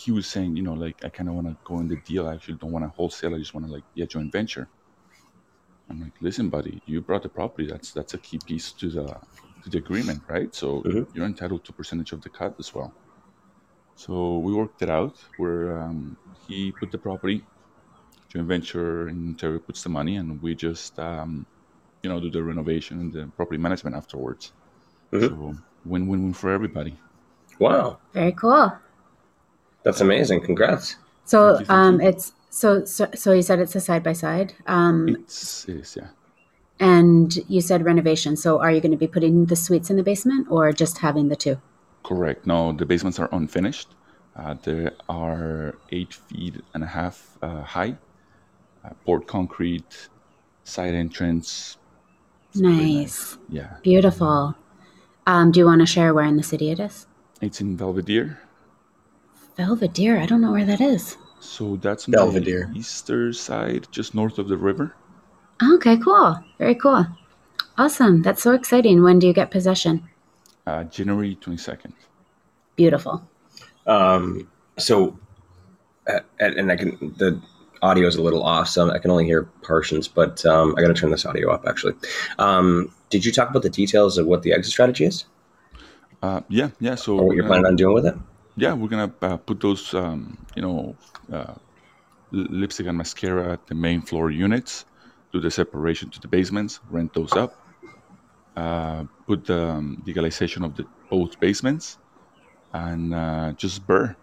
[0.04, 2.28] he was saying, you know, like I kind of want to go in the deal.
[2.28, 3.36] I actually don't want to wholesale.
[3.36, 4.70] I just want to like yeah, joint venture.
[5.90, 7.68] I'm like, listen, buddy, you brought the property.
[7.70, 9.08] That's that's a key piece to the
[9.64, 10.54] to the agreement, right?
[10.56, 11.08] So Mhm.
[11.14, 12.96] you're entitled to percentage of the cut as well.
[13.96, 17.48] So we worked it out where um, he put the property,
[18.32, 21.48] joint venture in Ontario puts the money, and we just um,
[22.04, 24.52] you know do the renovation and the property management afterwards.
[25.12, 25.30] Mhm.
[25.30, 26.98] So win win win for everybody.
[27.60, 27.98] Wow.
[28.14, 28.72] Very cool.
[29.84, 30.42] That's amazing.
[30.42, 30.98] Congrats.
[31.26, 34.14] So Thank you, thank um, it's so so so you said it's a side by
[34.14, 34.54] side.
[34.68, 36.10] Um, It's it is yeah.
[36.80, 38.36] and you said renovation.
[38.36, 41.30] So are you going to be putting the suites in the basement or just having
[41.30, 41.58] the two?
[42.04, 42.46] Correct.
[42.46, 43.90] No, the basements are unfinished.
[44.36, 47.96] Uh, they are eight feet and a half uh, high,
[48.84, 50.10] uh, poured concrete,
[50.66, 51.78] side entrance.
[52.54, 53.38] It's Nice.
[53.50, 54.54] Yeah, Beautiful.
[55.26, 57.08] Um, do you want to share where in the city it is?
[57.42, 58.40] it's in Belvedere.
[59.58, 60.20] Belvedere.
[60.20, 61.18] I don't know where that is.
[61.40, 62.70] So that's on Belvedere.
[62.72, 64.96] the eastern side, just north of the river.
[65.62, 66.40] Okay, cool.
[66.60, 67.06] Very cool.
[67.78, 68.22] Awesome.
[68.22, 69.02] That's so exciting.
[69.04, 70.08] When do you get possession?
[70.68, 71.92] Uh, January 22nd.
[72.76, 73.28] Beautiful.
[73.88, 75.18] Um, so,
[76.08, 77.42] uh, and and I can the
[77.84, 80.08] audio is a little off, so I can only hear portions.
[80.08, 81.66] But um, I got to turn this audio up.
[81.68, 81.94] Actually,
[82.40, 85.26] um, did you talk about the details of what the exit strategy is,
[86.24, 86.96] Uh, yeah, yeah.
[86.96, 88.16] So or what you're gonna- planning on doing with it?
[88.56, 90.96] yeah, we're gonna uh, put those, um, you know,
[91.32, 91.54] uh,
[92.32, 94.86] lipstick and mascara at the main floor units,
[95.34, 97.52] do the separation to the basements, rent those up,
[98.56, 101.98] uh, put the um, legalization of the both basements,
[102.74, 104.16] and uh, just burr,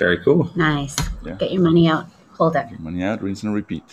[0.00, 0.50] Very cool.
[0.56, 0.96] Nice.
[1.24, 1.34] Yeah.
[1.34, 2.06] Get your money out.
[2.38, 2.70] Hold it.
[2.70, 3.84] get money out, rinse and repeat.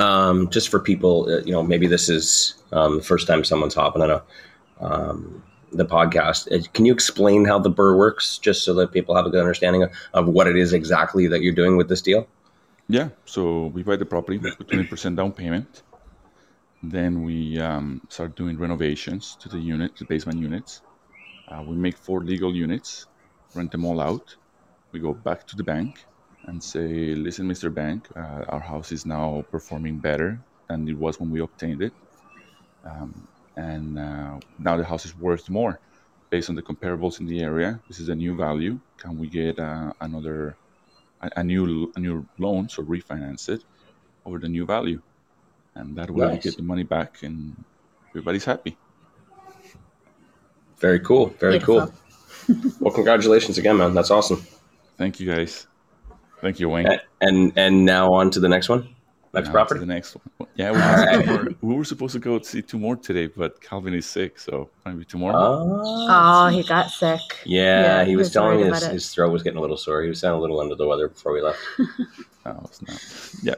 [0.00, 3.74] Um, just for people, uh, you know, maybe this is um, the first time someone's
[3.74, 4.22] hopping on a
[4.80, 6.50] um, the podcast.
[6.52, 9.40] Uh, Can you explain how the burr works, just so that people have a good
[9.40, 12.26] understanding of, of what it is exactly that you're doing with this deal?
[12.88, 15.82] Yeah, so we buy the property, with 20% down payment.
[16.82, 20.82] Then we um, start doing renovations to the unit, the basement units.
[21.46, 23.06] Uh, we make four legal units,
[23.54, 24.34] rent them all out.
[24.94, 26.06] We go back to the bank
[26.46, 27.74] and say, listen, Mr.
[27.74, 31.92] Bank, uh, our house is now performing better than it was when we obtained it.
[32.84, 33.26] Um,
[33.56, 35.80] and uh, now the house is worth more.
[36.30, 38.78] Based on the comparables in the area, this is a new value.
[38.98, 40.56] Can we get uh, another
[41.22, 43.64] a, a new a new loan, so refinance it
[44.24, 45.00] over the new value,
[45.76, 46.42] and that way we Nice.
[46.42, 47.64] get the money back and
[48.10, 48.76] everybody's happy.
[50.78, 51.26] Very cool.
[51.40, 51.92] Very Beautiful.
[52.48, 52.74] cool.
[52.80, 53.94] well, congratulations again, man.
[53.94, 54.44] That's awesome.
[54.96, 55.66] Thank you guys.
[56.40, 56.86] Thank you, Wayne.
[56.86, 58.82] And and, and now on to the next one,
[59.32, 59.80] next Now to property.
[59.80, 60.48] The next one.
[60.56, 61.48] Yeah, we, have two more.
[61.62, 65.04] we were supposed to go see two more today, but Calvin is sick, so maybe
[65.04, 65.36] tomorrow.
[65.36, 66.46] Oh, ah.
[66.46, 67.20] Oh, he got sick.
[67.44, 69.76] yeah, Yeah, he he was was telling me his, his throat was getting a little
[69.76, 70.02] sore.
[70.02, 71.58] He was sounding a little under the weather before we left.
[72.46, 73.38] Oh, it's not.
[73.42, 73.54] Yeah,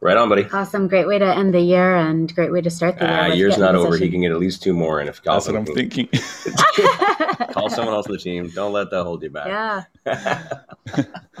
[0.00, 0.44] Right on, buddy.
[0.52, 0.86] Awesome.
[0.86, 3.14] Great way to end the year and great way to start the year.
[3.14, 3.86] Uh, with year's not over.
[3.86, 4.10] He possession.
[4.12, 6.08] can get at least two more, and if that's what I'm can thinking.
[7.52, 9.46] call someone else on the team, don't let that hold you back.
[9.48, 9.82] yeah.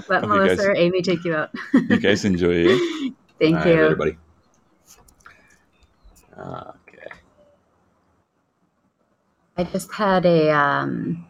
[0.08, 0.66] Let Okay, Melissa guys.
[0.66, 1.50] or Amy take you out.
[1.72, 3.14] you guys enjoy it.
[3.40, 3.82] Thank All right, you.
[3.84, 4.16] everybody.
[6.36, 7.08] Okay.
[9.56, 10.50] I just had a.
[10.50, 11.26] Um,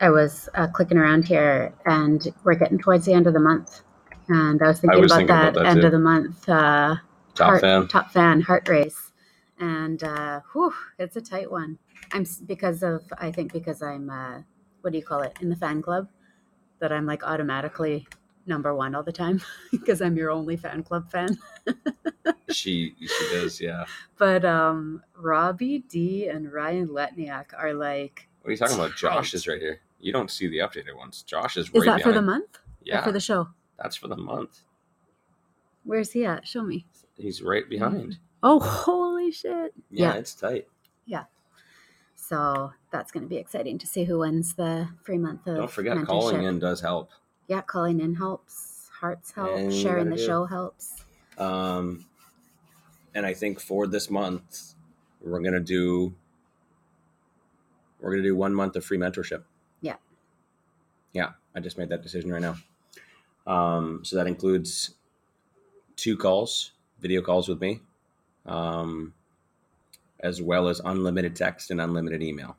[0.00, 3.80] I was uh, clicking around here, and we're getting towards the end of the month,
[4.28, 5.86] and I was thinking was about thinking that, about that end too.
[5.86, 6.96] of the month uh,
[7.34, 7.88] Top heart, fan.
[7.88, 9.12] top fan heart race,
[9.58, 11.78] and uh, whew, it's a tight one.
[12.12, 14.40] I'm because of I think because I'm uh,
[14.80, 16.08] what do you call it in the fan club
[16.80, 18.06] that I'm like automatically
[18.46, 21.38] number one all the time because I'm your only fan club fan.
[22.48, 23.84] She she does, yeah.
[24.18, 28.28] But um, Robbie D and Ryan Letniak are like.
[28.42, 28.94] What are you talking about?
[28.96, 29.80] Josh is right here.
[30.00, 31.22] You don't see the updated ones.
[31.22, 32.26] Josh is Is right that for the behind.
[32.26, 32.56] month?
[32.56, 33.48] Or Yeah, for the show?
[33.78, 34.60] That's for the month.
[35.84, 36.46] Where's he at?
[36.46, 36.86] Show me.
[37.16, 38.18] He's right behind.
[38.42, 39.72] Oh, holy shit.
[39.90, 40.14] Yeah, Yeah.
[40.14, 40.66] it's tight.
[41.06, 41.24] Yeah.
[42.14, 45.70] So that's going to be exciting to see who wins the free month of Don't
[45.70, 47.10] forget, calling in does help.
[47.48, 48.90] Yeah, calling in helps.
[49.00, 49.50] Hearts help.
[49.56, 50.26] And Sharing the do.
[50.26, 51.04] show helps.
[51.38, 52.06] Um,
[53.14, 54.74] and I think for this month,
[55.20, 56.14] we're gonna do
[58.00, 59.42] we're gonna do one month of free mentorship.
[59.80, 59.96] Yeah.
[61.12, 62.56] Yeah, I just made that decision right now.
[63.46, 64.94] Um, so that includes
[65.96, 67.80] two calls, video calls with me,
[68.44, 69.14] um,
[70.20, 72.56] as well as unlimited text and unlimited email.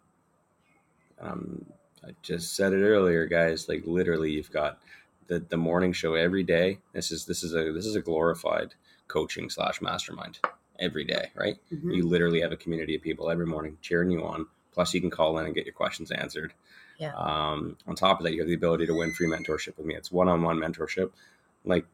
[1.20, 1.66] Um,
[2.06, 3.68] I just said it earlier, guys.
[3.68, 4.80] Like literally, you've got
[5.28, 6.80] the the morning show every day.
[6.94, 8.76] This is this is a this is a glorified
[9.08, 10.40] coaching slash mastermind
[10.80, 11.58] every day, right?
[11.74, 11.96] Mhm.
[11.96, 14.48] You literally have a community of people every morning cheering you on.
[14.74, 16.54] Plus, you can call in and get your questions answered.
[16.98, 17.14] Yeah.
[17.16, 19.96] Um, on top of that, you have the ability to win free mentorship with me.
[19.96, 21.12] It's one on one mentorship.
[21.64, 21.86] Like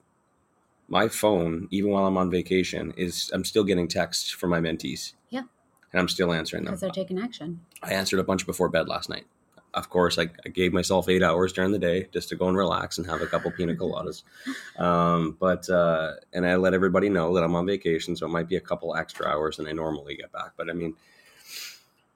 [0.88, 5.14] my phone, even while I'm on vacation, is I'm still getting texts from my mentees.
[5.30, 5.44] Yeah.
[5.92, 6.72] And I'm still answering them.
[6.74, 7.62] Because they're taking action.
[7.82, 9.26] I answered a bunch before bed last night.
[9.74, 12.56] Of course, I, I gave myself eight hours during the day just to go and
[12.56, 14.24] relax and have a couple pina coladas.
[14.78, 18.48] Um, but uh, and I let everybody know that I'm on vacation, so it might
[18.48, 20.52] be a couple extra hours than I normally get back.
[20.58, 20.96] But I mean,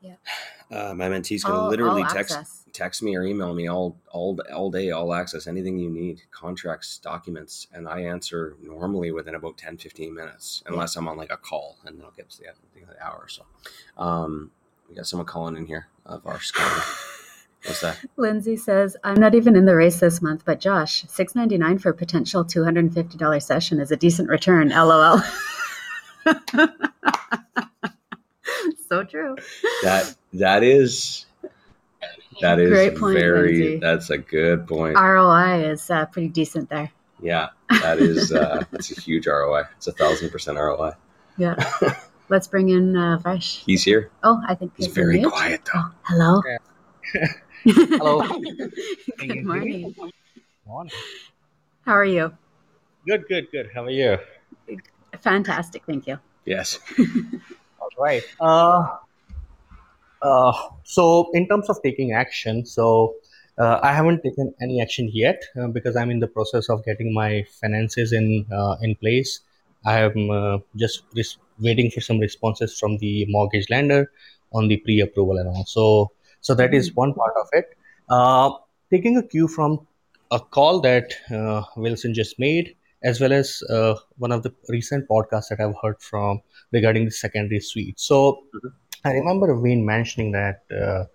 [0.02, 0.16] Yeah.
[0.72, 2.64] uh, my mentees can All- literally all text access.
[2.78, 7.00] Text me or email me all all all day, all access, anything you need, contracts,
[7.00, 11.38] documents, and I answer normally within about 10, 15 minutes, unless I'm on like a
[11.38, 12.46] call, and then I'll get to the
[12.80, 13.28] the hour.
[13.28, 13.44] So,
[13.98, 14.52] um,
[14.88, 17.16] we got someone calling in here of our Skype.
[17.66, 17.98] What's that?
[18.18, 21.80] Lindsay says, I'm not even in the race this month, but Josh, six ninety nine
[21.80, 24.70] for a potential $250 session is a decent return.
[24.76, 25.22] LOL.
[28.88, 29.36] so true.
[29.84, 31.26] That that is
[32.42, 33.78] that is Great point, very Lindsay.
[33.80, 34.96] that's a good point.
[34.96, 36.92] ROI is uh, pretty decent there.
[37.22, 39.64] Yeah, that is uh, that's a huge ROI.
[39.78, 40.92] It's a thousand percent ROI.
[41.38, 41.56] Yeah.
[42.30, 43.64] Let's bring in uh, Vash.
[43.66, 44.12] He's here.
[44.22, 45.32] Oh, I think He's he's very mute.
[45.32, 45.80] quiet though.
[45.80, 46.42] Oh, hello.
[47.64, 48.22] Hello.
[49.18, 49.96] Good morning.
[50.66, 50.92] Morning.
[51.86, 52.36] How are you?
[53.06, 53.70] Good, good, good.
[53.74, 54.18] How are you?
[55.22, 55.84] Fantastic.
[55.86, 56.20] Thank you.
[56.46, 56.80] Yes.
[57.80, 58.24] All right.
[58.42, 58.98] Uh,
[60.22, 60.54] uh,
[60.84, 63.16] so, in terms of taking action, so
[63.58, 67.14] uh, I haven't taken any action yet uh, because I'm in the process of getting
[67.14, 69.42] my finances in uh, in place.
[69.86, 74.12] I am uh, just res- waiting for some responses from the mortgage lender
[74.54, 75.66] on the pre-approval and all.
[75.66, 76.12] So,
[76.42, 77.78] so that is one part of it.
[78.10, 78.52] Uh,
[78.92, 79.88] taking a cue from
[80.32, 81.14] a call that
[81.78, 83.64] Wilson just made, as well as
[84.18, 86.42] one of the recent podcasts that I've heard from
[86.72, 88.00] regarding the secondary suite.
[88.00, 88.44] So
[89.08, 91.06] I remember Wayne mentioning that uh,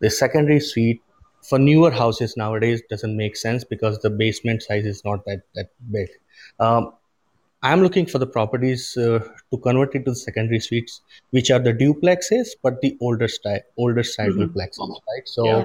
[0.00, 1.02] the secondary suite
[1.48, 5.70] for newer houses nowadays doesn't make sense because the basement size is not that that
[5.90, 6.08] big.
[6.58, 6.92] Um,
[7.62, 9.20] I'm looking for the properties uh,
[9.50, 14.02] to convert into the secondary suites, which are the duplexes, but the older style, older
[14.02, 14.42] style Mhm.
[14.42, 15.28] duplexes, right?
[15.36, 15.64] So Yeah.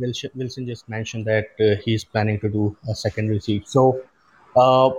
[0.00, 3.68] Wilson, Wilson just mentioned that uh, he's planning to do a secondary suite.
[3.68, 3.84] So
[4.56, 4.90] uh,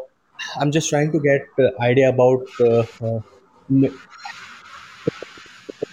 [0.59, 3.19] I'm just trying to get uh, idea about uh, uh,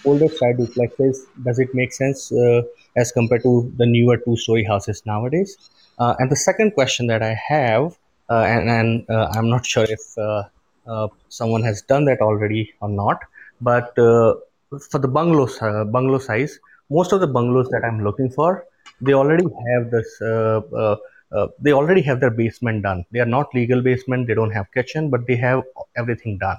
[0.05, 1.17] older style duplexes.
[1.43, 2.61] Does it make sense uh,
[2.95, 5.57] as compared to the newer two-story houses nowadays?
[5.99, 7.97] Uh, and the second question that I have,
[8.29, 10.43] uh, and, and uh, I'm not sure if uh,
[10.87, 13.19] uh, someone has done that already or not,
[13.59, 18.65] but for the bungalows, bungalow size, most of the bungalows that I'm looking for,
[18.99, 20.21] they already have this.
[20.21, 23.05] Uh, they already have their basement done.
[23.11, 24.27] They are not legal basement.
[24.27, 25.63] They don't have kitchen, but they have
[25.95, 26.57] everything done.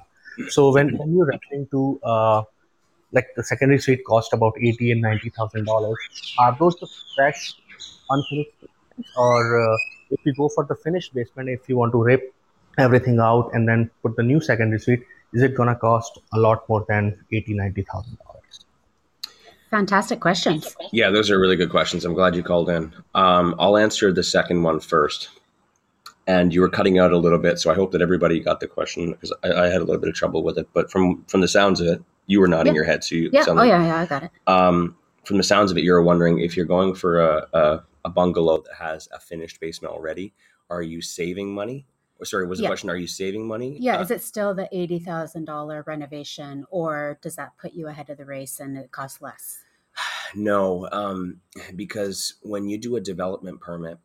[0.49, 2.43] So when, when you're referring to uh,
[3.13, 5.99] like the secondary suite cost about eighty and ninety thousand dollars,
[6.39, 7.55] are those the fresh
[8.11, 9.17] unfinished basements?
[9.17, 9.77] or uh,
[10.11, 12.35] if you go for the finished basement, if you want to rip
[12.79, 15.03] everything out and then put the new secondary suite,
[15.33, 18.33] is it gonna cost a lot more than eighty ninety thousand dollars?
[19.71, 20.77] Fantastic questions.
[20.93, 22.05] Yeah, those are really good questions.
[22.05, 22.93] I'm glad you called in.
[23.15, 25.31] Um, I'll answer the second one first.
[26.29, 28.69] And you were cutting out a little bit, so I hope that everybody got the
[28.69, 30.69] question because I, I had a little bit of trouble with it.
[30.73, 32.79] But from from the sounds of it, you were nodding Yeah.
[32.79, 33.45] your head, so you Yeah.
[33.49, 33.97] Oh, like- yeah, yeah.
[34.01, 34.31] I got it.
[34.47, 38.09] um, from the sounds of it, you're wondering if you're going for a, a, a
[38.11, 40.33] bungalow that has a finished basement already,
[40.71, 41.87] are you saving money?
[42.21, 42.69] Or sorry, was the Yeah.
[42.69, 43.77] question, are you saving money?
[43.81, 43.99] Yeah.
[43.99, 48.25] Uh, Is it still the $80,000 renovation or does that put you ahead of the
[48.25, 49.63] race and it costs less?
[50.37, 51.41] no, um,
[51.75, 53.99] because when you do a development permit,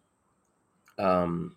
[0.97, 1.55] um,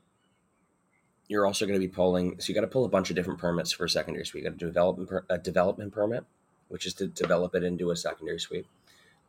[1.31, 3.39] you're also going to be pulling, so you got to pull a bunch of different
[3.39, 4.43] permits for a secondary suite.
[4.43, 6.24] You got a development, per, a development permit,
[6.66, 8.66] which is to develop it into a secondary suite.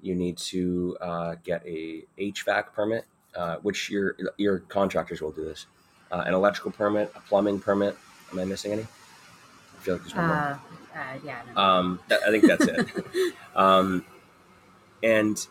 [0.01, 5.45] You need to uh, get a HVAC permit, uh, which your your contractors will do
[5.45, 5.67] this.
[6.11, 7.95] Uh, an electrical permit, a plumbing permit.
[8.31, 8.81] Am I missing any?
[8.81, 10.35] I feel like there's one more.
[10.35, 10.57] Uh,
[10.95, 11.41] uh, yeah.
[11.55, 11.77] I.
[11.77, 13.35] Um, that, I think that's it.
[13.55, 14.03] um,
[15.03, 15.45] and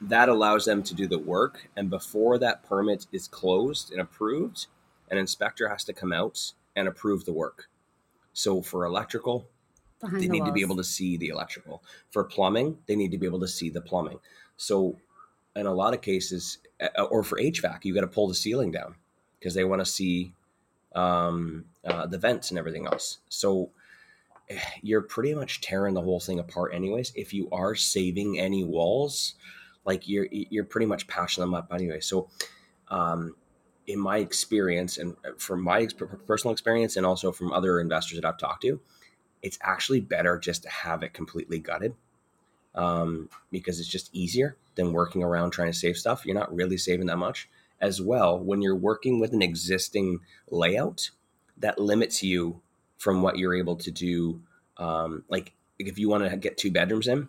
[0.00, 1.68] that allows them to do the work.
[1.74, 4.68] And before that permit is closed and approved,
[5.10, 7.68] an inspector has to come out and approve the work.
[8.32, 9.48] So for electrical,
[10.00, 11.82] Behind they the need to be able to see the electrical.
[12.10, 14.18] For plumbing, they need to be able to see the plumbing.
[14.56, 14.96] So
[15.54, 16.58] in a lot of cases,
[17.10, 18.96] or for HVAC, you got to pull the ceiling down
[19.38, 20.34] because they want to see
[20.94, 23.18] um, uh, the vents and everything else.
[23.28, 23.70] So
[24.50, 27.12] eh, you're pretty much tearing the whole thing apart, anyways.
[27.14, 29.34] If you are saving any walls,
[29.84, 32.00] like you're you're pretty much patching them up anyway.
[32.00, 32.28] So,
[32.88, 33.36] um,
[33.86, 35.88] in my experience, and uh, from my
[36.26, 38.80] personal experience, and also from other investors that I've talked to,
[39.42, 41.94] it's actually better just to have it completely gutted
[42.74, 46.24] um, because it's just easier than working around trying to save stuff.
[46.24, 47.48] You're not really saving that much.
[47.78, 50.20] As well, when you're working with an existing
[50.50, 51.10] layout,
[51.58, 52.62] that limits you
[52.96, 54.40] from what you're able to do.
[54.78, 57.28] Um, like if you want to get two bedrooms in,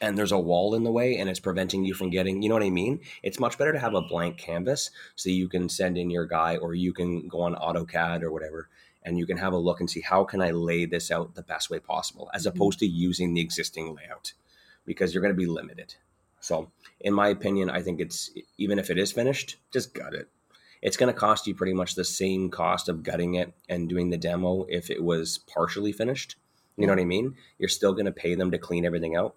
[0.00, 2.54] and there's a wall in the way and it's preventing you from getting you know
[2.54, 3.00] what i mean?
[3.22, 6.56] It's much better to have a blank canvas so you can send in your guy
[6.56, 8.68] or you can go on autocad or whatever
[9.02, 11.42] and you can have a look and see how can i lay this out the
[11.42, 12.56] best way possible as mm-hmm.
[12.56, 14.32] opposed to using the existing layout
[14.84, 15.94] because you're going to be limited.
[16.40, 16.70] So
[17.00, 20.28] in my opinion i think it's even if it is finished just gut it.
[20.82, 24.10] It's going to cost you pretty much the same cost of gutting it and doing
[24.10, 26.36] the demo if it was partially finished
[26.76, 27.06] you know what mm-hmm.
[27.06, 27.34] i mean?
[27.58, 29.34] You're still going to pay them to clean everything out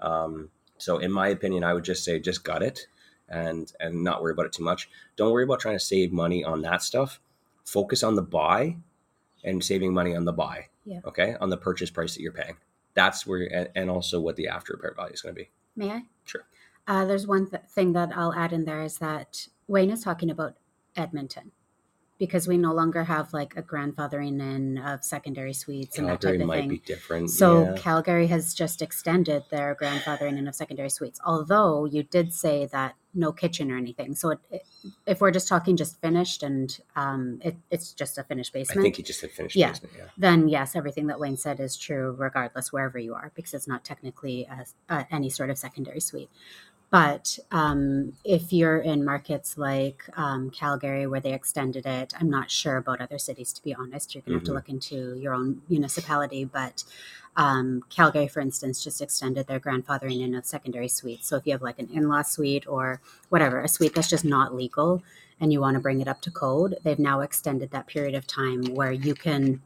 [0.00, 2.86] um, So in my opinion, I would just say just gut it
[3.28, 4.90] and and not worry about it too much.
[5.16, 7.20] Don't worry about trying to save money on that stuff.
[7.64, 8.76] Focus on the buy
[9.44, 10.66] and saving money on the buy.
[10.84, 11.00] Yeah.
[11.04, 12.56] Okay, on the purchase price that you're paying.
[12.94, 15.50] That's where and, and also what the after repair value is going to be.
[15.76, 16.02] May I?
[16.24, 16.44] Sure.
[16.88, 20.30] Uh, there's one th- thing that I'll add in there is that Wayne is talking
[20.30, 20.56] about
[20.96, 21.52] Edmonton
[22.20, 26.36] because we no longer have like a grandfathering in of secondary suites and that Calgary
[26.38, 26.68] type of might thing.
[26.68, 27.30] be different.
[27.30, 27.74] So yeah.
[27.78, 32.94] Calgary has just extended their grandfathering in of secondary suites, although you did say that
[33.14, 34.14] no kitchen or anything.
[34.14, 34.62] So it, it,
[35.06, 38.80] if we're just talking just finished and um, it, it's just a finished basement.
[38.80, 39.70] I think he just said finished Yeah.
[39.70, 39.94] basement.
[39.96, 40.04] Yeah.
[40.18, 43.82] then yes, everything that Wayne said is true, regardless wherever you are, because it's not
[43.82, 46.30] technically a, a, any sort of secondary suite.
[46.90, 52.50] But um, if you're in markets like um, Calgary, where they extended it, I'm not
[52.50, 54.14] sure about other cities, to be honest.
[54.14, 56.44] You're going to have to look into your own municipality.
[56.44, 56.82] But
[57.36, 61.28] um, Calgary, for instance, just extended their grandfathering in of secondary suites.
[61.28, 64.24] So if you have like an in law suite or whatever, a suite that's just
[64.24, 65.04] not legal,
[65.40, 68.26] and you want to bring it up to code, they've now extended that period of
[68.26, 69.62] time where you can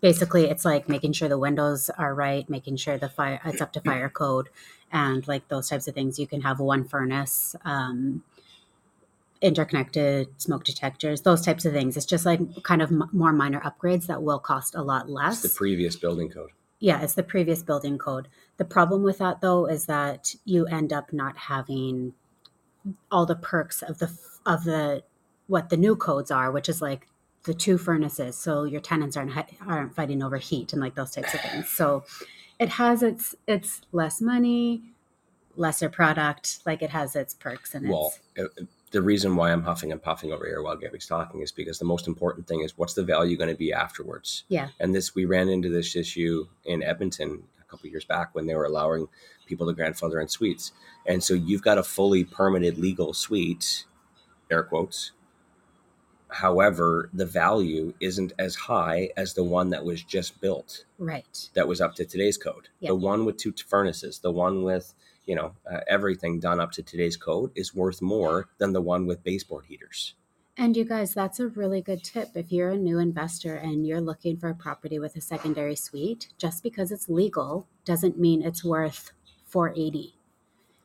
[0.00, 3.72] basically it's like making sure the windows are right making sure the fire it's up
[3.72, 4.48] to fire code
[4.92, 8.22] and like those types of things you can have one furnace um,
[9.42, 13.60] interconnected smoke detectors those types of things it's just like kind of m- more minor
[13.60, 16.50] upgrades that will cost a lot less It's the previous building code.
[16.80, 18.28] yeah, it's the previous building code.
[18.56, 22.14] The problem with that though is that you end up not having
[23.10, 24.10] all the perks of the
[24.46, 25.02] of the
[25.48, 27.06] what the new codes are, which is like
[27.44, 29.32] the two furnaces, so your tenants aren't
[29.66, 31.68] aren't fighting over heat and like those types of things.
[31.68, 32.04] So
[32.58, 34.82] it has its it's less money,
[35.56, 39.62] lesser product, like it has its perks and Well, its uh, the reason why I'm
[39.62, 42.78] huffing and puffing over here while Gabby's talking is because the most important thing is
[42.78, 44.44] what's the value going to be afterwards.
[44.48, 48.46] yeah, And this, we ran into this issue in Edmonton a couple years back when
[48.46, 49.08] they were allowing
[49.46, 50.72] people to grandfather in suites.
[51.04, 53.84] And so you've got a fully permitted legal suite,
[54.50, 55.12] air quotes.
[56.28, 61.48] However, the value isn't as high as the one that was just built right.
[61.54, 62.68] that was up to today's code.
[62.80, 62.88] Yeah.
[62.88, 64.92] The one with two furnaces, the one with
[65.24, 69.06] you know uh, everything done up to today's code is worth more than the one
[69.06, 70.14] with baseboard heaters.
[70.58, 72.30] And you guys, that's a really good tip.
[72.34, 76.28] If you're a new investor and you're looking for a property with a secondary suite,
[76.38, 79.12] just because it's legal doesn't mean it's worth
[79.44, 80.15] 480.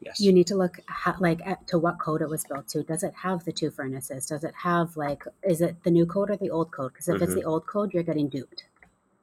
[0.01, 0.19] Yes.
[0.19, 2.81] You need to look ha- like at, to what code it was built to.
[2.83, 4.25] Does it have the two furnaces?
[4.25, 6.93] Does it have like is it the new code or the old code?
[6.93, 7.35] Because if it's Mhm.
[7.35, 8.65] the old code, you're getting duped.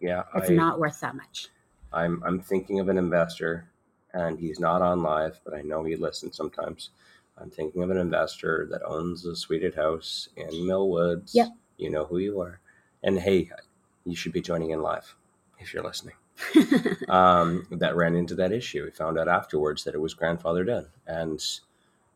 [0.01, 1.49] yeah, It's I, not worth that much.
[1.93, 3.68] I'm I'm thinking of an investor,
[4.12, 6.91] and he's not on live, but I know he listens sometimes.
[7.37, 11.35] I'm thinking of an investor that owns a suited house in Mill Woods.
[11.35, 11.49] Yep.
[11.76, 12.61] You know who you are,
[13.03, 13.51] and hey,
[14.05, 15.16] you should be joining in live
[15.59, 16.14] if you're listening.
[17.09, 18.84] um, that ran into that issue.
[18.84, 21.45] He found out afterwards that it was grandfathered in, and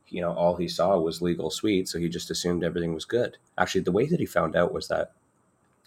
[0.09, 3.39] you know all he saw was legal suite, so he just assumed everything was good.
[3.59, 5.12] Actually, the way that he found out was that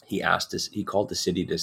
[0.05, 0.67] he asked us.
[0.67, 1.59] He called the city to.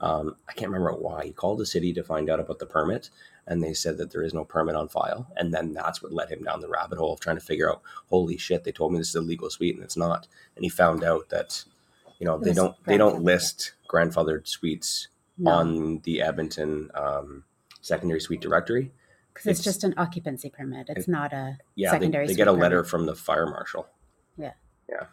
[0.00, 1.26] Um, I can't remember why.
[1.26, 3.10] He called the city to find out about the permit,
[3.46, 5.26] and they said that there is no permit on file.
[5.36, 7.82] And then that's what led him down the rabbit hole of trying to figure out,
[8.08, 10.28] holy shit, they told me this is a legal suite and it's not.
[10.56, 11.64] And he found out that,
[12.18, 15.08] you know, they don't they don't list grandfathered suites
[15.40, 17.44] No, on the Edmonton um,
[17.80, 18.92] secondary suite directory.
[19.32, 20.86] because it's, it's- just an occupancy permit.
[20.90, 22.26] It's not a Yeah, they, secondary.
[22.26, 22.62] they suite get a permit.
[22.62, 23.86] letter from the fire marshal.
[24.36, 24.52] Yeah.
[24.88, 25.06] Yeah.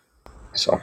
[0.54, 0.80] So,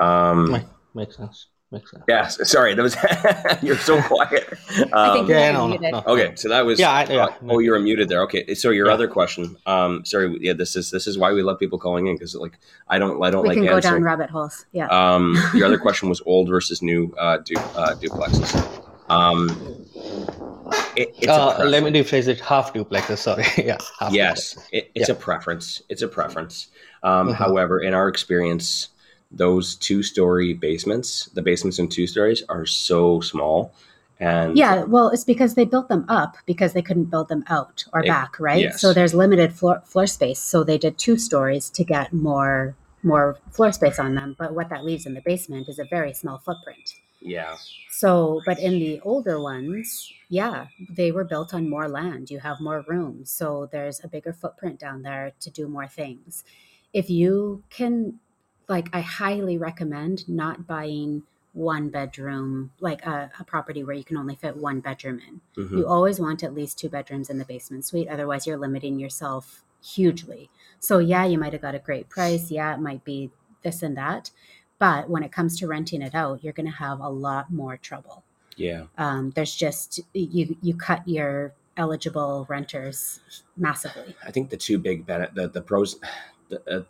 [0.00, 0.62] um,
[0.94, 1.46] Makes sense.
[1.76, 2.26] Makes yeah.
[2.28, 2.96] Sorry, that was
[3.62, 4.46] you're so quiet.
[4.50, 5.92] I think Um, you're Yeah, no, no, muted.
[5.92, 6.02] no.
[6.06, 7.24] okay, so that was Yeah, I- yeah.
[7.24, 8.22] uh, oh, you were muted there.
[8.22, 8.94] Okay, so your Yeah.
[8.94, 9.56] other question.
[9.66, 10.36] Um, sorry.
[10.40, 12.58] Yeah, this is this is why we love people calling in because like
[12.88, 14.02] I don't I don't We like can go down answering.
[14.04, 14.66] rabbit holes.
[14.72, 14.88] Yeah.
[14.88, 18.82] Um, your other question was old versus new uh, du- uh, duplexes.
[19.08, 19.48] Um,
[20.96, 22.26] it, it's a Uh, let me preference.
[22.26, 22.40] rephrase it.
[22.40, 23.18] Half duplexes.
[23.18, 23.44] Sorry.
[23.64, 23.78] yeah.
[24.00, 24.68] Half Yes, duplexes.
[24.72, 25.14] it, it's Yeah.
[25.14, 25.82] a preference.
[25.88, 26.68] It's a preference.
[27.02, 27.34] Um, Mhm.
[27.34, 28.88] However, in our experience,
[29.30, 33.72] those two-story basements, the basements in two stories, are so small,
[34.18, 37.84] and Yeah, well, it's because they built them up because they couldn't build them out
[37.92, 38.62] or It- back, right?
[38.62, 38.80] yes.
[38.80, 40.38] So there's limited floor floor space.
[40.38, 44.34] So they did two stories to get more more floor space on them.
[44.38, 46.94] But what that leaves in the basement is a very small footprint.
[47.20, 47.56] yeah,
[47.90, 52.30] So, but in the older ones, yeah, they were built on more land.
[52.30, 53.24] You have more room.
[53.24, 56.42] So there's a bigger footprint down there to do more things.
[56.92, 58.18] If you can,
[58.68, 64.16] like, I highly recommend not buying one bedroom, like a, a property where you can
[64.18, 65.40] only fit one bedroom in.
[65.64, 65.78] Mhm.
[65.78, 68.08] You always want at least two bedrooms in the basement suite.
[68.08, 70.50] Otherwise, you're limiting yourself hugely.
[70.80, 72.50] So, yeah, you might have got a great price.
[72.50, 73.30] Yeah, it might be
[73.62, 74.30] this and that.
[74.78, 77.76] But when it comes to renting it out, you're going to have a lot more
[77.78, 78.22] trouble.
[78.56, 83.20] yeah, Um, there's just you you cut your eligible renters
[83.56, 84.14] massively.
[84.26, 85.98] I think the two big benefit, the, the pros,
[86.48, 86.82] the, uh,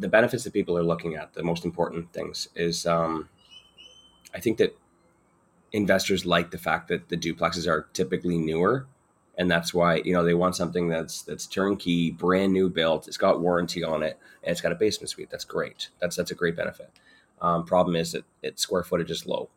[0.00, 3.28] the benefits that people are looking at, the most important things is, um,
[4.34, 4.76] I think that
[5.72, 8.86] investors like the fact that the duplexes are typically newer,
[9.38, 13.08] and that's why you know they want something that's that's turnkey, brand new built.
[13.08, 15.30] It's got warranty on it, and it's got a basement suite.
[15.30, 15.88] That's great.
[16.00, 16.90] That's that's a great benefit.
[17.40, 19.48] Um, problem is that its square footage is low,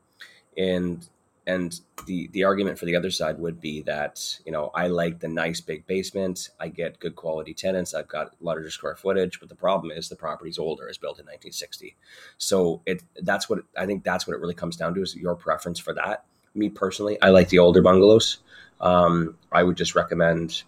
[0.57, 1.07] and
[1.45, 5.19] and the the argument for the other side would be that you know I like
[5.19, 6.49] the nice big basement.
[6.59, 7.93] I get good quality tenants.
[7.93, 10.87] I've got larger square footage, but the problem is the property's older.
[10.87, 11.95] It's built in 1960,
[12.37, 15.35] so it that's what I think that's what it really comes down to is your
[15.35, 16.25] preference for that.
[16.55, 18.39] Me personally, I like the older bungalows.
[18.79, 20.63] Um, I would just recommend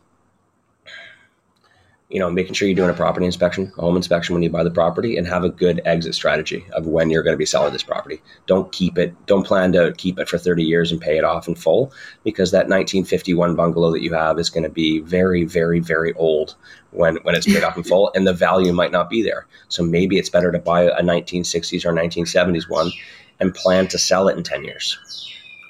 [2.16, 4.64] you know, making sure you're doing a property inspection, a home inspection when you buy
[4.64, 7.74] the property, and have a good exit strategy of when you're going to be selling
[7.74, 8.22] this property.
[8.46, 9.14] Don't keep it.
[9.26, 11.92] Don't plan to keep it for 30 years and pay it off in full,
[12.24, 16.56] because that 1951 bungalow that you have is going to be very, very, very old
[16.92, 19.46] when when it's paid off in full, and the value might not be there.
[19.68, 22.94] So maybe it's better to buy a 1960s or 1970s one
[23.42, 24.98] and plan to sell it in 10 years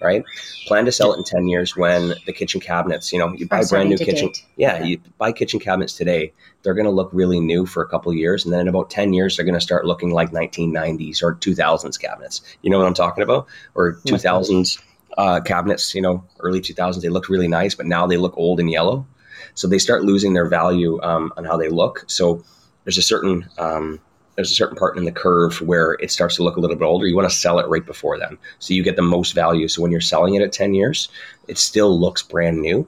[0.02, 0.24] right?
[0.68, 3.64] Plan to sell it in 10 years when the kitchen cabinets, you know, you buy
[3.64, 4.32] brand new kitchen.
[4.56, 6.34] Yeah, yeah, you buy kitchen cabinets today,
[6.64, 8.46] they're going to look really new for a couple years.
[8.46, 12.00] And then in about 10 years, they're going to start looking like 1990s or 2000s
[12.00, 12.42] cabinets.
[12.62, 13.48] You know what I'm talking about?
[13.76, 14.82] Or 2000s
[15.18, 18.60] uh, cabinets, you know, early 2000s, they looked really nice, but now they look old
[18.60, 19.06] and yellow.
[19.54, 22.04] So they start losing their value um, on how they look.
[22.08, 22.44] So
[22.84, 24.00] there's a certain um,
[24.36, 26.86] there's a certain part in the curve where it starts to look a little bit
[26.86, 27.08] older.
[27.08, 28.38] You want to sell it right before then.
[28.60, 29.68] So you get the most value.
[29.68, 31.10] So when you're selling it at 10 years,
[31.48, 32.88] it still looks brand new.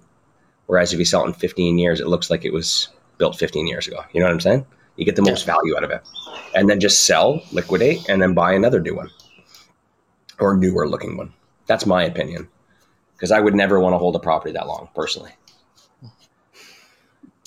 [0.65, 3.65] Whereas if you sell it in 15 years, it looks like it was built 15
[3.67, 4.03] years ago.
[4.11, 4.65] You know what I'm saying?
[4.97, 6.01] You get the most value out of it.
[6.53, 9.09] And then just sell, liquidate, and then buy another new one
[10.39, 11.33] or newer looking one.
[11.65, 12.49] That's my opinion.
[13.13, 15.31] Because I would never want to hold a property that long personally.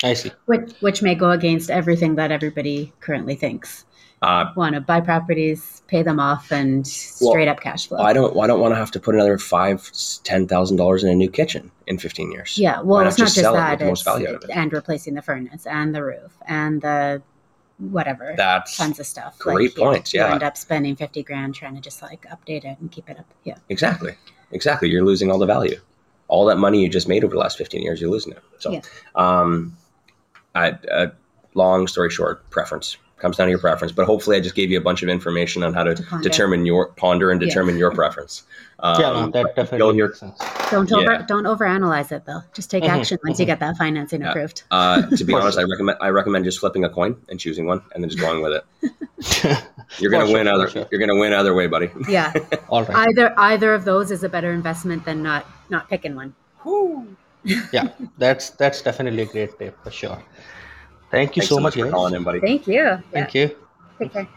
[0.03, 0.33] I see.
[0.47, 3.85] Which, which may go against everything that everybody currently thinks
[4.23, 7.99] uh, want to buy properties, pay them off, and straight well, up cash flow.
[7.99, 8.39] I don't.
[8.39, 9.91] I don't want to have to put another five,
[10.25, 12.59] ten thousand dollars in a new kitchen in fifteen years.
[12.59, 13.81] Yeah, well, it's not just, that.
[13.81, 17.23] It's, it and replacing the furnace and the roof and the
[17.79, 18.35] whatever.
[18.37, 19.39] That's tons of stuff.
[19.39, 20.13] Great like, points.
[20.13, 22.93] You, yeah, you end up spending fifty grand trying to just like update it and
[22.93, 23.27] keep it up.
[23.45, 24.17] Yeah, exactly,
[24.53, 24.91] exactly.
[24.91, 25.81] You're losing all the value.
[26.29, 28.43] All that money you just made over the last fifteen years, you're losing it.
[28.61, 28.83] So, yeah.
[29.17, 29.77] um,
[30.55, 31.09] I, uh,
[31.55, 33.93] long story short, preference comes down to your preference.
[33.93, 36.67] But hopefully, I just gave you a bunch of information on how to, to determine
[36.67, 37.81] your ponder and determine yeah.
[37.81, 38.45] your preference.
[38.83, 40.39] Um, yeah, no, um, that definitely makes sense.
[40.71, 41.23] Don't over yeah.
[41.23, 42.43] don't overanalyze it though.
[42.55, 43.43] Just take mm-hmm, action once mm-hmm.
[43.43, 44.31] you get that financing yeah.
[44.31, 44.63] approved.
[44.71, 47.83] Uh, to be honest, I recommend I recommend just flipping a coin and choosing one
[47.95, 49.63] and then just going with it.
[49.99, 50.69] you're gonna win other.
[50.69, 50.87] Sure.
[50.91, 51.91] You're gonna win other way, buddy.
[52.09, 52.33] Yeah.
[52.71, 53.09] All right.
[53.09, 56.35] Either either of those is a better investment than not not picking one.
[57.45, 60.23] yeah, that's that's definitely a great tip for sure.
[61.11, 62.41] Thank you so, so much, for calling in, buddy.
[62.41, 63.03] Thank you.
[63.11, 63.43] Thank yeah.
[63.43, 63.57] you.
[63.99, 64.29] Take care.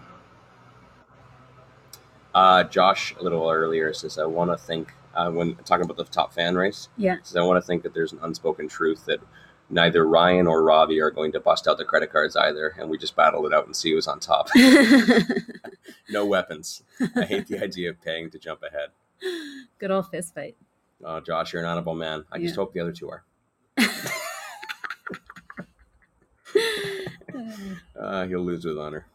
[2.33, 6.03] Uh, Josh, a little earlier, says, I want to think, uh, when talking about the
[6.05, 7.17] top fan race, yeah.
[7.21, 9.19] says, I want to think that there's an unspoken truth that
[9.69, 12.97] neither Ryan or Robbie are going to bust out the credit cards either, and we
[12.97, 14.49] just battle it out and see who's on top.
[16.09, 16.81] no weapons.
[17.15, 18.89] I hate the idea of paying to jump ahead.
[19.77, 20.55] Good old fist fight.
[21.03, 22.25] Oh, Josh, you're an honorable man.
[22.31, 22.45] I yeah.
[22.45, 23.23] just hope the other two are.
[28.03, 29.07] uh, he'll lose with honor.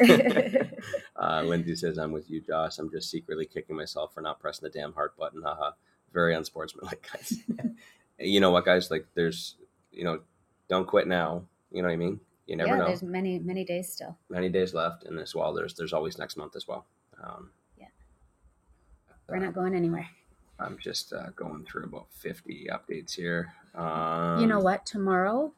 [1.16, 2.78] uh, Lindsay says, "I'm with you, Josh.
[2.78, 5.42] I'm just secretly kicking myself for not pressing the damn heart button.
[5.42, 5.72] Haha,
[6.12, 7.38] very unsportsmanlike, guys.
[8.18, 8.90] you know what, guys?
[8.90, 9.56] Like, there's,
[9.92, 10.20] you know,
[10.68, 11.44] don't quit now.
[11.70, 12.20] You know what I mean?
[12.46, 12.86] You never yeah, know.
[12.86, 14.16] There's many, many days still.
[14.28, 16.86] Many days left, and as well, there's there's always next month as well.
[17.22, 17.86] Um, yeah,
[19.28, 20.08] we're not going anywhere.
[20.58, 23.52] I'm just uh, going through about 50 updates here.
[23.74, 24.86] Um, you know what?
[24.86, 25.52] Tomorrow,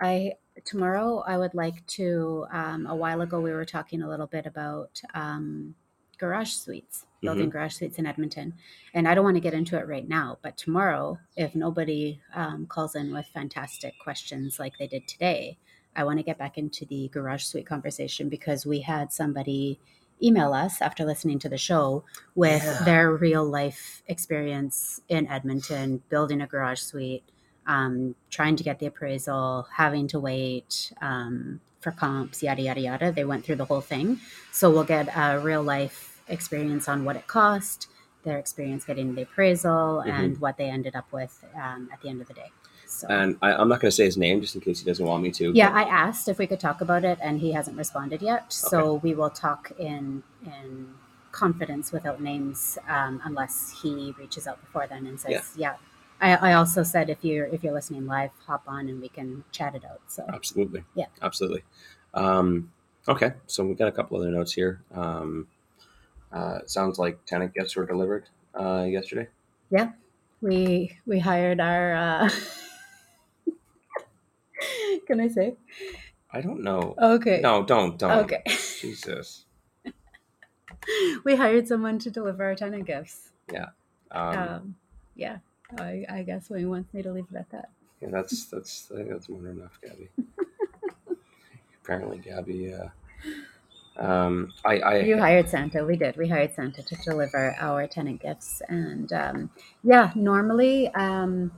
[0.00, 0.34] I
[0.64, 2.46] tomorrow I would like to.
[2.52, 5.74] Um, a while ago, we were talking a little bit about um,
[6.18, 7.50] garage suites, building mm-hmm.
[7.50, 8.54] garage suites in Edmonton,
[8.94, 10.38] and I don't want to get into it right now.
[10.42, 15.58] But tomorrow, if nobody um, calls in with fantastic questions like they did today,
[15.94, 19.78] I want to get back into the garage suite conversation because we had somebody
[20.22, 22.04] email us after listening to the show
[22.34, 22.82] with yeah.
[22.84, 27.24] their real life experience in Edmonton building a garage suite
[27.66, 33.12] um, trying to get the appraisal, having to wait um, for comps, yada, yada, yada.
[33.12, 34.20] They went through the whole thing.
[34.52, 37.88] So we'll get a real life experience on what it cost,
[38.24, 40.10] their experience getting the appraisal, mm-hmm.
[40.10, 42.50] and what they ended up with um, at the end of the day.
[42.86, 43.06] So.
[43.08, 45.22] And I, am not going to say his name just in case he doesn't want
[45.22, 45.52] me to.
[45.54, 45.78] Yeah, but...
[45.78, 48.42] I asked if we could talk about it, and he hasn't responded yet.
[48.42, 48.50] Okay.
[48.50, 50.88] So we will talk in in
[51.30, 55.76] confidence without names, um, unless he reaches out before then and says, "Yeah, yeah
[56.22, 59.44] I, I also said if you're if you're listening live, hop on and we can
[59.50, 60.00] chat it out.
[60.06, 60.84] So Absolutely.
[60.94, 61.06] Yeah.
[61.20, 61.64] Absolutely.
[62.14, 62.72] Um,
[63.08, 64.82] okay, so we got a couple other notes here.
[64.94, 65.48] Um,
[66.32, 69.28] uh, sounds like tenant gifts were delivered uh, yesterday.
[69.70, 69.92] yeah,
[70.40, 71.94] we we hired our.
[71.94, 72.30] Uh,
[75.06, 75.56] can I say?
[76.30, 76.94] I don't know.
[76.98, 77.40] Okay.
[77.40, 78.24] No, don't, don't.
[78.24, 78.42] Okay.
[78.80, 79.44] Jesus.
[81.24, 83.32] we hired someone to deliver our tenant gifts.
[84.10, 84.76] Um, Um,
[85.14, 85.38] yeah,
[85.78, 87.70] I, I guess Wayne wants me to leave it at that.
[88.00, 90.08] yeah, that's that's I think that's more than enough, Gabby.
[91.84, 92.74] Apparently, Gabby.
[92.74, 92.88] Uh,
[93.96, 95.84] um, I, I You hired Santa.
[95.84, 96.16] We did.
[96.16, 99.50] We hired Santa to deliver our tenant gifts, and um,
[99.82, 101.52] yeah, normally, um,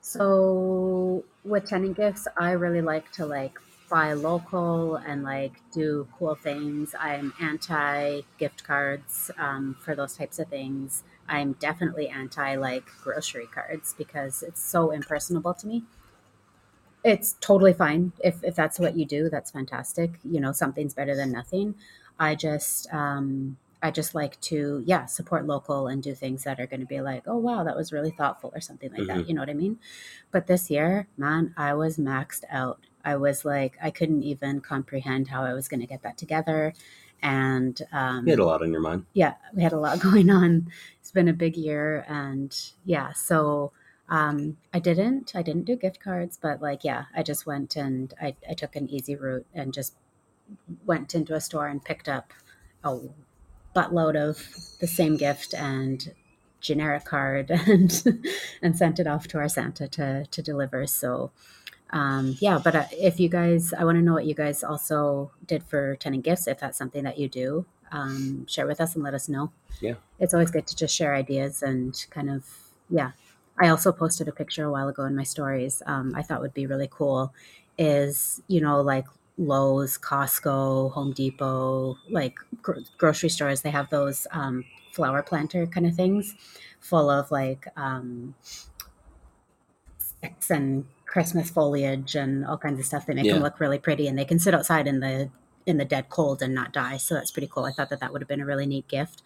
[0.00, 3.58] so with tenant gifts, I really like to like
[3.90, 6.94] buy local and like do cool things.
[6.98, 11.04] I'm anti gift cards um, for those types of things.
[11.28, 15.84] I'm definitely anti like grocery cards because it's so impersonable to me.
[17.04, 19.30] It's totally fine if, if that's what you do.
[19.30, 20.18] That's fantastic.
[20.24, 21.74] You know, something's better than nothing.
[22.18, 26.66] I just um, I just like to yeah support local and do things that are
[26.66, 29.28] going to be like oh wow that was really thoughtful or something like that.
[29.28, 29.78] You know what I mean?
[30.30, 32.80] But this year, man, I was maxed out.
[33.04, 36.74] I was like I couldn't even comprehend how I was going to get that together,
[37.22, 39.06] and um, you had a lot on your mind.
[39.12, 40.70] yeah, we had a lot going on.
[41.00, 43.72] It's been a big year, and yeah, so
[44.08, 48.12] um, I didn't, I didn't do gift cards, but like, yeah, I just went and
[48.20, 49.94] I, I took an easy route and just
[50.86, 52.32] went into a store and picked up
[52.82, 52.98] a
[53.76, 54.48] buttload of
[54.80, 56.14] the same gift and
[56.60, 58.02] generic card and
[58.62, 60.86] and sent it off to our Santa to to deliver.
[60.86, 61.30] So
[61.90, 65.30] um, yeah, but uh, if you guys, I want to know what you guys also
[65.46, 66.46] did for tenant gifts.
[66.46, 69.52] If that's something that you do, um, share with us and let us know.
[69.80, 69.94] Yeah.
[70.18, 72.44] it's always good to just share ideas and kind of
[72.90, 73.12] yeah.
[73.60, 75.82] I also posted a picture a while ago in my stories.
[75.86, 77.32] Um, I thought would be really cool
[77.76, 79.06] is you know like
[79.38, 83.62] Lowe's, Costco, Home Depot, like gro- grocery stores.
[83.62, 86.34] They have those um, flower planter kind of things,
[86.80, 88.34] full of like um,
[89.98, 93.06] sticks and Christmas foliage and all kinds of stuff.
[93.06, 93.34] They make Yeah.
[93.34, 95.30] them look really pretty, and they can sit outside in the
[95.66, 96.96] in the dead cold and not die.
[96.96, 97.64] So that's pretty cool.
[97.64, 99.22] I thought that that would have been a really neat gift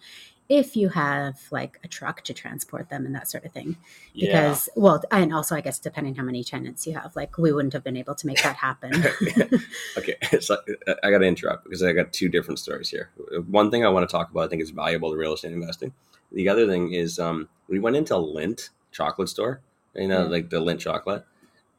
[0.49, 3.77] if you have like a truck to transport them and that sort of thing.
[4.13, 7.71] Because well, and also I guess depending how many tenants you have, like we wouldn't
[7.73, 8.91] have been able to make that happen.
[9.97, 10.57] okay, so
[10.87, 13.09] uh, I got to interrupt because I got two different stories here.
[13.47, 15.93] One thing I want to talk about, I think is valuable to real estate investing.
[16.31, 19.61] The other thing is um, we went into a Lindt chocolate store,
[19.95, 20.29] you know, Yeah.
[20.29, 21.25] like the Lindt chocolate,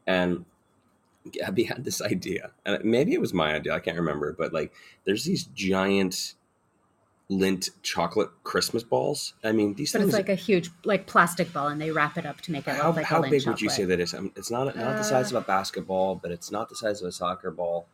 [0.07, 0.45] and
[1.31, 4.73] Gabby had this idea, and maybe it was my idea, I can't remember, but like
[5.05, 6.35] there's these giant
[7.31, 9.33] Lindt chocolate Christmas balls.
[9.43, 10.11] I mean, these but things.
[10.11, 12.77] it's like a huge like plastic ball, and they wrap it up to make it
[12.77, 14.13] how look like how a big would you say that is?
[14.13, 17.09] Um, It's not not the size of a basketball, but it's not the size of
[17.09, 17.87] a soccer ball.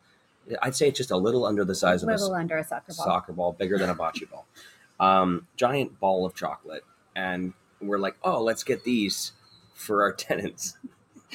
[0.61, 2.93] I'd say it's just a little under the size of a little under a soccer
[2.93, 3.05] ball.
[3.05, 4.45] soccer ball, bigger than a bocce ball.
[4.99, 6.83] Um, giant ball of chocolate,
[7.15, 9.31] and we're like, oh, let's get these
[9.73, 10.77] for our tenants.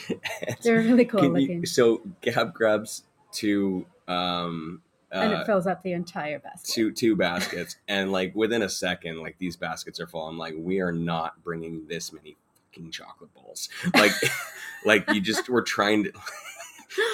[0.09, 5.47] And They're really cool can you- looking, so Gab grabs two, um, and uh, it
[5.47, 6.73] fills up the entire basket.
[6.73, 10.27] two two baskets, and like within a second, like these baskets are full.
[10.27, 12.37] I'm like, we are not bringing this many
[12.73, 13.69] fucking chocolate balls.
[13.95, 14.13] Like,
[14.85, 16.13] like you just were trying to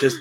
[0.00, 0.18] just.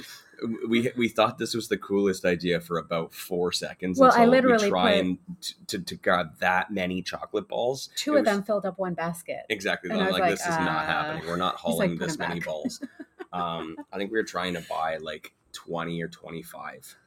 [0.68, 4.00] We we thought this was the coolest idea for about four seconds.
[4.00, 7.90] Well, I literally we try and t- to to grab that many chocolate balls.
[7.96, 9.42] Two It of was- them filled up one basket.
[9.50, 9.92] Exactly.
[9.92, 11.28] And I'm I was like, like, this is not uh, happening.
[11.28, 12.82] We're not like, hauling "Put this many back." balls.
[13.34, 16.98] Um, I think we were trying to buy like 20 or 25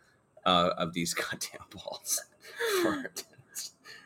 [0.47, 2.22] uh, of these goddamn balls
[2.80, 3.12] for.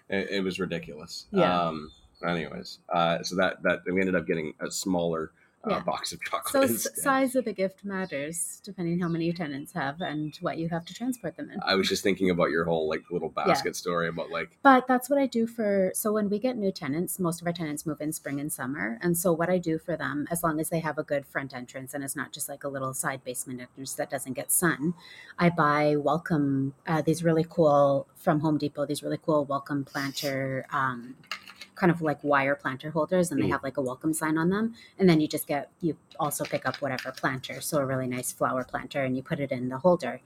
[0.09, 1.26] It, it was ridiculous.
[1.31, 1.68] Yeah.
[1.68, 1.93] Um,
[2.26, 5.80] anyways, uh, so that that we ended up getting a smaller uh, Yeah.
[5.80, 6.70] box of chocolate.
[6.70, 10.84] So size of the gift matters depending how many tenants have and what you have
[10.86, 11.59] to transport them in.
[11.66, 15.11] I was just thinking about your whole like little basket story about like But that's
[15.11, 15.90] what I do for.
[15.94, 18.98] So when we get new tenants, most of our tenants move in spring and summer,
[19.02, 21.54] and so what I do for them, as long as they have a good front
[21.54, 24.94] entrance and it's not just like a little side basement entrance that doesn't get sun,
[25.38, 28.86] I buy welcome uh, these really cool from Home Depot.
[28.86, 30.66] These really cool welcome planter.
[30.72, 31.16] Um,
[31.79, 33.53] kind of like wire planter holders and they Mm.
[33.53, 36.66] have like a welcome sign on them and then you just get you also pick
[36.66, 39.79] up whatever planter so a really nice flower planter and you put it in the
[39.79, 40.20] holder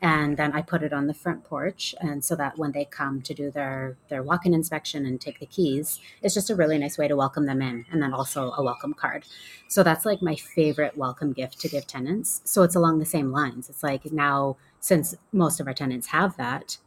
[0.00, 3.20] and then I put it on the front porch, and so that when they come
[3.22, 6.96] to do their their walk-in inspection and take the keys, it's just a really nice
[6.96, 9.24] way to welcome them in, and then also a welcome card.
[9.68, 12.40] So that's like my favorite welcome gift to give tenants.
[12.44, 13.68] So it's along the same lines.
[13.68, 16.78] It's like now since most of our tenants have that,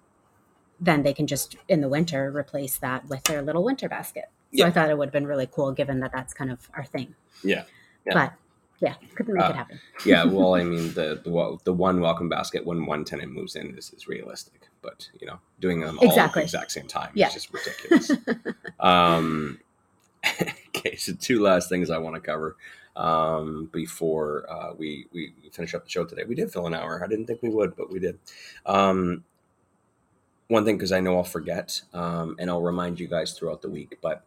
[0.82, 4.26] then they can just in the winter replace that with their little winter basket.
[4.54, 6.84] So I thought it would have been really cool given that that's kind of our
[6.84, 7.16] thing.
[7.44, 7.64] Yeah.
[8.06, 8.14] Yeah.
[8.14, 8.34] But
[8.82, 9.80] yeah, couldn't make Uh, it happen.
[10.06, 13.78] yeah, well, I mean, the the the one welcome basket when one tenant moves in
[13.78, 16.42] is, is realistic, but you know, doing them all at Exactly.
[16.42, 17.28] the exact same time Yeah.
[17.28, 18.12] is just ridiculous.
[18.80, 19.60] um,
[20.76, 22.58] okay, so two last things I want to cover
[22.96, 26.24] um, before uh, we we finish up the show today.
[26.28, 27.02] We did fill an hour.
[27.04, 28.18] I didn't think we would, but we did.
[28.66, 29.24] Um,
[30.52, 33.70] one thing, because I know I'll forget, um, and I'll remind you guys throughout the
[33.70, 34.24] week, but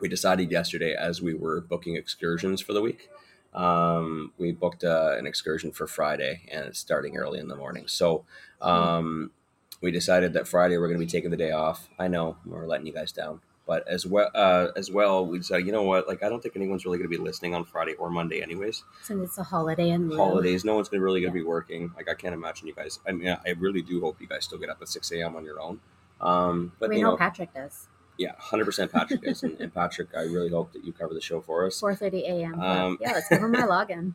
[0.00, 3.08] we decided yesterday as we were booking excursions for the week
[3.52, 7.84] um, we booked uh, an excursion for Friday, and it's starting early in the morning.
[7.88, 8.24] So
[8.60, 9.32] um,
[9.80, 11.88] we decided that Friday we're going to be taking the day off.
[11.98, 13.40] I know we're letting you guys down,
[13.70, 16.08] but as well uh, as well, we decided, you know what?
[16.08, 18.82] Like, I don't think anyone's really going to be listening on Friday or Monday, anyways.
[19.04, 21.92] Since it's a holiday and Holidays, no one's gonna really going to be working.
[21.94, 22.98] Like, I can't imagine you guys.
[23.06, 25.36] I mean, I really do hope you guys still get up at six a.m.
[25.36, 25.78] on your own.
[26.20, 27.86] Um, but we you know know, Patrick does.
[28.18, 31.20] yeah, hundred percent Patrick is, and, and Patrick, I really hope that you cover the
[31.20, 31.80] show for us.
[31.80, 32.60] 4:30 a.m.
[32.60, 34.14] Um, yeah, let's give him my login.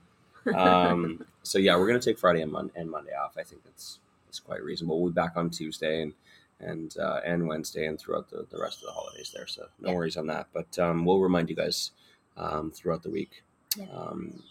[0.53, 3.37] um, so yeah, we're gonna take Friday and, Mon- and Monday off.
[3.37, 4.99] I think that's that's quite reasonable.
[4.99, 6.13] We'll be back on Tuesday and
[6.59, 9.47] and uh, and Wednesday and throughout the, the rest of the holidays there.
[9.47, 9.95] So no Yeah.
[9.95, 10.47] worries on that.
[10.53, 11.91] But um, we'll remind you guys
[12.37, 13.43] um, throughout the week.
[13.77, 13.85] Yeah.
[13.93, 14.43] Um,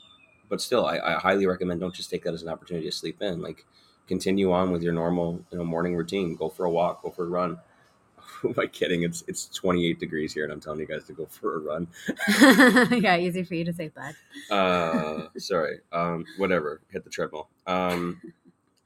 [0.49, 3.23] but still, I, I highly recommend don't just take that as an opportunity to sleep
[3.23, 3.41] in.
[3.43, 3.65] Like
[4.07, 6.37] continue on with your normal you know morning routine.
[6.37, 7.03] Go for a walk.
[7.03, 7.59] Go for a run.
[8.41, 9.03] Who am I kidding?
[9.03, 11.89] It's it's 28 degrees here, and I'm telling you guys to go for a run.
[13.01, 14.15] yeah, easy for you to say, bud.
[14.55, 18.21] uh sorry um whatever hit the treadmill um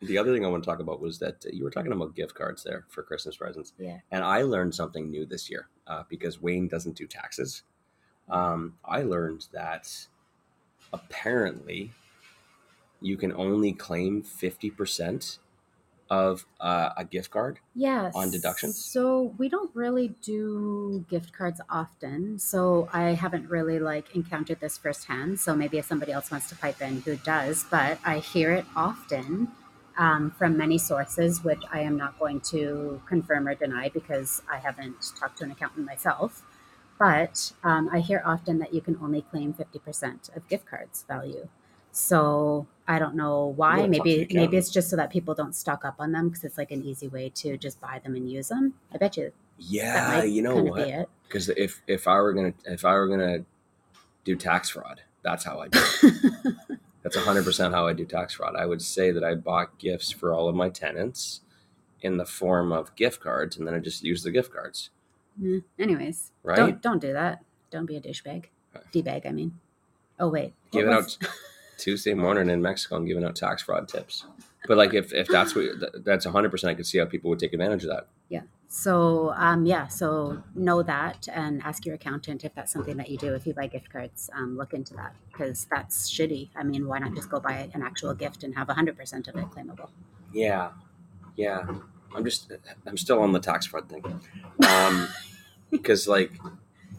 [0.00, 2.14] the other thing i want to talk about was that uh, you were talking about
[2.14, 3.98] gift cards there for christmas presents Yeah.
[4.10, 7.62] and i learned something new this year uh, because wayne doesn't do taxes
[8.28, 10.06] um i learned that
[10.92, 11.90] apparently
[13.00, 15.38] you can only claim 50%
[16.10, 18.16] of uh, a gift card Yes.
[18.16, 18.76] on deductions?
[18.84, 22.38] So we don't really do gift cards often.
[22.38, 25.38] So I haven't really like encountered this firsthand.
[25.38, 28.64] So maybe if somebody else wants to pipe in who does, but I hear it
[28.74, 29.48] often
[29.98, 34.58] um, from many sources, which I am not going to confirm or deny because I
[34.58, 36.42] haven't talked to an accountant myself.
[36.98, 41.48] But um, I hear often that you can only claim 50% of gift cards value.
[41.92, 43.86] So I don't know why.
[43.86, 46.70] Maybe maybe it's just so that people don't stock up on them because it's like
[46.70, 48.74] an easy way to just buy them and use them.
[48.92, 52.92] I bet you yeah you know what because if if i were gonna if i
[52.92, 53.38] were gonna
[54.24, 56.78] do tax fraud that's how i do it
[57.14, 58.54] That's 100% how I do tax fraud.
[58.56, 61.40] I would say that I bought gifts for all of my tenants
[62.02, 64.90] in the form of gift cards, and then I just use the gift cards,
[65.40, 66.56] Mm, Anyways, right?
[66.56, 67.44] don't don't do that.
[67.70, 68.46] Don't be a douchebag.
[68.76, 69.02] Okay.
[69.02, 69.58] Bag, I mean.
[70.18, 71.30] Oh wait, what Giving was- out
[71.78, 74.24] Tuesday morning in Mexico and giving out tax fraud tips.
[74.66, 75.66] But like, if, if that's what
[76.04, 78.08] that's 100%, I could see how people would take advantage of that.
[78.28, 78.42] Yeah.
[78.68, 79.88] So um, yeah.
[79.88, 83.34] So know that and ask your accountant if that's something that you do.
[83.34, 86.50] If you buy gift cards, um, look into that because that's shitty.
[86.54, 89.36] I mean, why not just go buy an actual gift and have hundred percent of
[89.36, 89.88] it claimable?
[90.34, 90.70] Yeah,
[91.36, 91.66] yeah.
[92.14, 92.52] I'm just
[92.86, 94.04] I'm still on the tax fraud thing,
[94.68, 95.08] um,
[95.70, 96.32] because like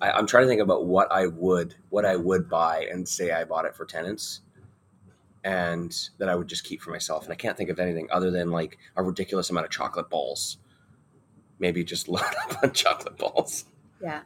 [0.01, 3.31] I, I'm trying to think about what I would what I would buy and say
[3.31, 4.41] I bought it for tenants,
[5.43, 7.25] and that I would just keep for myself.
[7.25, 10.57] And I can't think of anything other than like a ridiculous amount of chocolate balls.
[11.59, 13.65] Maybe just load up on chocolate balls.
[14.01, 14.21] Yeah.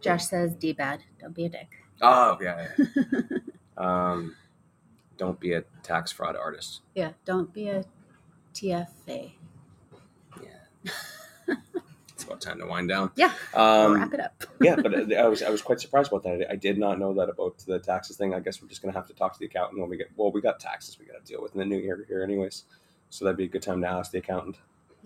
[0.00, 1.02] Josh says D bad.
[1.20, 1.68] Don't be a dick.
[2.00, 2.68] Oh yeah.
[2.78, 3.38] yeah.
[3.76, 4.36] um,
[5.16, 6.80] don't be a tax fraud artist.
[6.94, 7.12] Yeah.
[7.24, 7.84] Don't be a
[8.54, 9.32] TFA.
[10.42, 11.54] Yeah.
[12.12, 13.10] it's about time to wind down.
[13.16, 13.32] Yeah.
[13.54, 14.44] Um, wrap it up.
[14.60, 16.46] yeah, but uh, I was I was quite surprised about that.
[16.48, 18.34] I, I did not know that about the taxes thing.
[18.34, 20.08] I guess we're just gonna have to talk to the accountant when we get.
[20.16, 22.64] Well, we got taxes we got to deal with in the new year here, anyways.
[23.10, 24.56] So that'd be a good time to ask the accountant.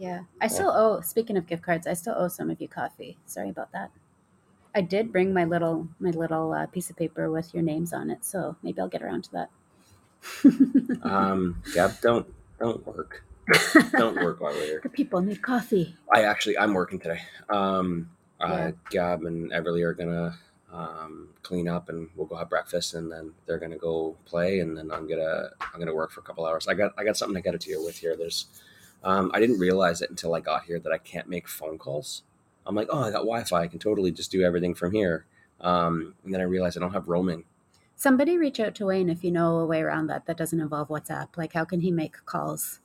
[0.01, 0.21] Yeah.
[0.41, 3.19] I still owe speaking of gift cards, I still owe some of you coffee.
[3.27, 3.91] Sorry about that.
[4.75, 8.09] I did bring my little my little uh, piece of paper with your names on
[8.09, 9.51] it, so maybe I'll get around to that.
[11.03, 12.27] Um, Gab, don't
[12.59, 13.25] don't work.
[13.93, 14.81] Don't work while we're here.
[14.83, 15.97] the people need coffee.
[16.15, 17.21] I actually I'm working today.
[17.51, 20.39] Um, uh, Gab and Everly are gonna
[20.73, 24.77] um, clean up and we'll go have breakfast and then they're gonna go play and
[24.77, 26.69] then I'm gonna I'm gonna work for a couple hours.
[26.69, 28.17] I got I got something to get it to you with here.
[28.17, 28.47] There's
[29.03, 32.23] um, I didn't realize it until I got here that I can't make phone calls.
[32.67, 33.63] I'm like, oh, I got Wi-Fi.
[33.63, 35.27] I can totally just do everything from here.
[35.61, 37.45] Um, and then I realized I don't have roaming.
[37.97, 40.89] Somebody reach out to Wayne if you know a way around that that doesn't involve
[40.89, 41.37] WhatsApp.
[41.37, 42.81] Like, how can he make calls?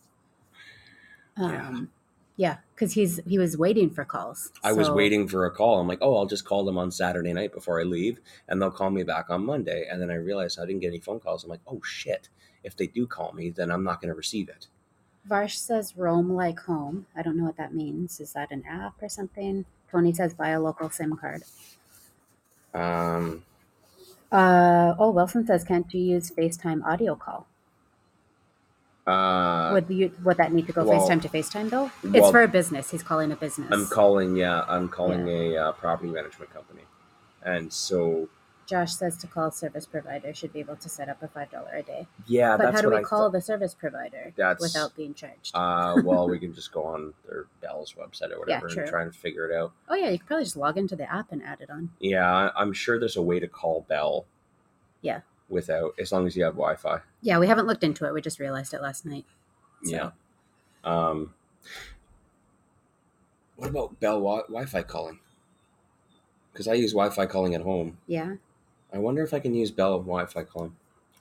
[1.38, 1.68] Yeah.
[1.68, 1.90] Um,
[2.38, 4.52] yeah, because he's he was waiting for calls.
[4.62, 5.80] I was waiting for a call.
[5.80, 8.72] I'm like, oh, I'll just call them on Saturday night before I leave, and they'll
[8.72, 9.88] call me back on Monday.
[9.90, 11.46] And then I realized I didn't get any phone calls.
[11.46, 12.28] I'm like, oh shit!
[12.64, 14.68] If they do call me, then I'm not going to receive it.
[15.28, 17.08] Varsh says roam like home.
[17.16, 18.20] I don't know what that means.
[18.20, 19.66] Is that an app or something?
[19.92, 21.44] Tony says buy a local SIM card.
[22.74, 23.44] Um,
[24.32, 27.48] Uh, oh, Wilson says, can't you use FaceTime audio call?
[29.08, 31.92] uh, would you would that need to go well- FaceTime to FaceTime though?
[32.04, 32.90] it's well- for a business.
[32.90, 33.70] He's calling a business.
[33.72, 34.36] I'm calling.
[34.36, 36.82] Yeah, I'm calling a uh, property management company,
[37.44, 38.28] and so
[38.68, 41.70] Josh says to call service provider should be able to set up a five dollar
[41.74, 42.08] a day.
[42.26, 43.34] yeah, but how do we I call thought.
[43.34, 45.52] the service provider That's- without being charged?
[45.54, 48.82] Uh, well, we can just go on their Bell's website or whatever true.
[48.84, 49.72] and try and figure it out.
[49.90, 51.92] oh yeah, you could probably just log into the app and add it on.
[52.00, 54.26] Yeah, I'm sure there's a way to call Bell.
[55.02, 55.22] Yeah.
[55.48, 57.02] Without, as long as you have Wi-Fi.
[57.22, 58.14] Yeah, we haven't looked into it.
[58.16, 59.26] We just realized it last night.
[59.84, 60.10] So- Yeah.
[60.84, 61.34] Um.
[63.58, 65.20] What about Bell wi- Wi-Fi calling?
[66.52, 67.98] Because I use Wi-Fi calling at home.
[68.08, 68.36] Yeah.
[68.94, 70.76] I wonder if I can use Bell Wi-Fi calling.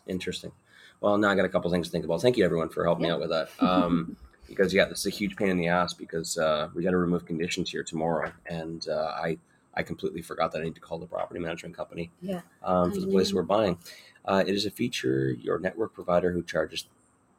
[0.06, 0.52] Interesting.
[1.00, 2.22] Well, now I got a couple things to think about.
[2.22, 3.48] Thank you everyone for helping me out with that.
[3.60, 4.16] Um,
[4.48, 6.96] because yeah, this is a huge pain in the ass because uh, we got to
[6.96, 9.38] remove conditions here tomorrow, and uh, I
[9.74, 12.42] I completely forgot that I need to call the property management company Yeah.
[12.62, 13.76] um, for the place we're buying.
[14.24, 16.84] Uh, it is a feature your network provider who charges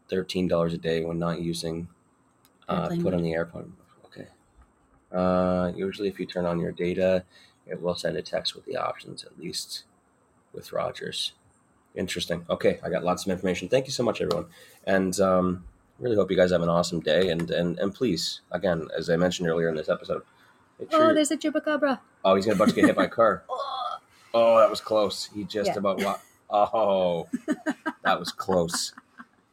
[0.09, 1.87] thirteen dollars a day when not using
[2.67, 3.73] uh, put on the airplane.
[4.05, 4.27] Okay.
[5.11, 7.23] Uh, usually, if you turn on your data,
[7.65, 9.23] it will send a text with the options.
[9.23, 9.83] At least
[10.55, 11.33] with Rogers.
[11.95, 12.45] Interesting.
[12.49, 13.69] Okay, I got lots of information.
[13.69, 14.47] Thank you so much, everyone,
[14.85, 15.63] and um,
[15.99, 17.29] really hope you guys have an awesome day.
[17.29, 20.23] And and and please, again, as I mentioned earlier in this episode,
[20.91, 21.99] sure Oh, there's a chupacabra.
[22.25, 23.43] oh, he's gonna about to get hit by a car.
[23.49, 23.97] Oh,
[24.37, 25.29] Oh, that was close.
[25.33, 25.77] He just Yeah.
[25.77, 27.29] about wa- Oh,
[28.03, 28.93] that was close.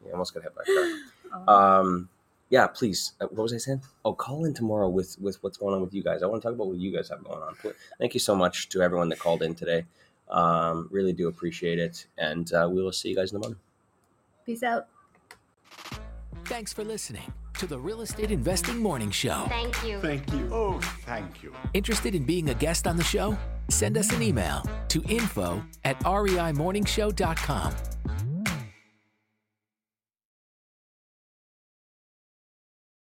[0.03, 1.43] He almost got hit by a car.
[1.47, 1.53] oh.
[1.81, 2.09] Um,
[2.49, 3.13] yeah, please.
[3.21, 3.81] Uh, what was I saying?
[4.03, 6.21] Oh, call in tomorrow with with what's going on with you guys.
[6.21, 7.55] I want to talk about what you guys have going on.
[7.97, 9.85] Thank you so much to everyone that called in today.
[10.33, 13.59] Um, really do appreciate it, and uh, we will see you guys in the morning.
[14.45, 14.87] Peace out.
[16.45, 19.45] Thanks for listening to the Real Estate Investing Morning Show.
[19.47, 19.99] Thank you.
[19.99, 20.49] Thank you.
[20.51, 21.53] Oh, thank you.
[21.73, 23.37] Interested in being a guest on the show?
[23.69, 27.73] Send us an email to info at reimorningshow.com.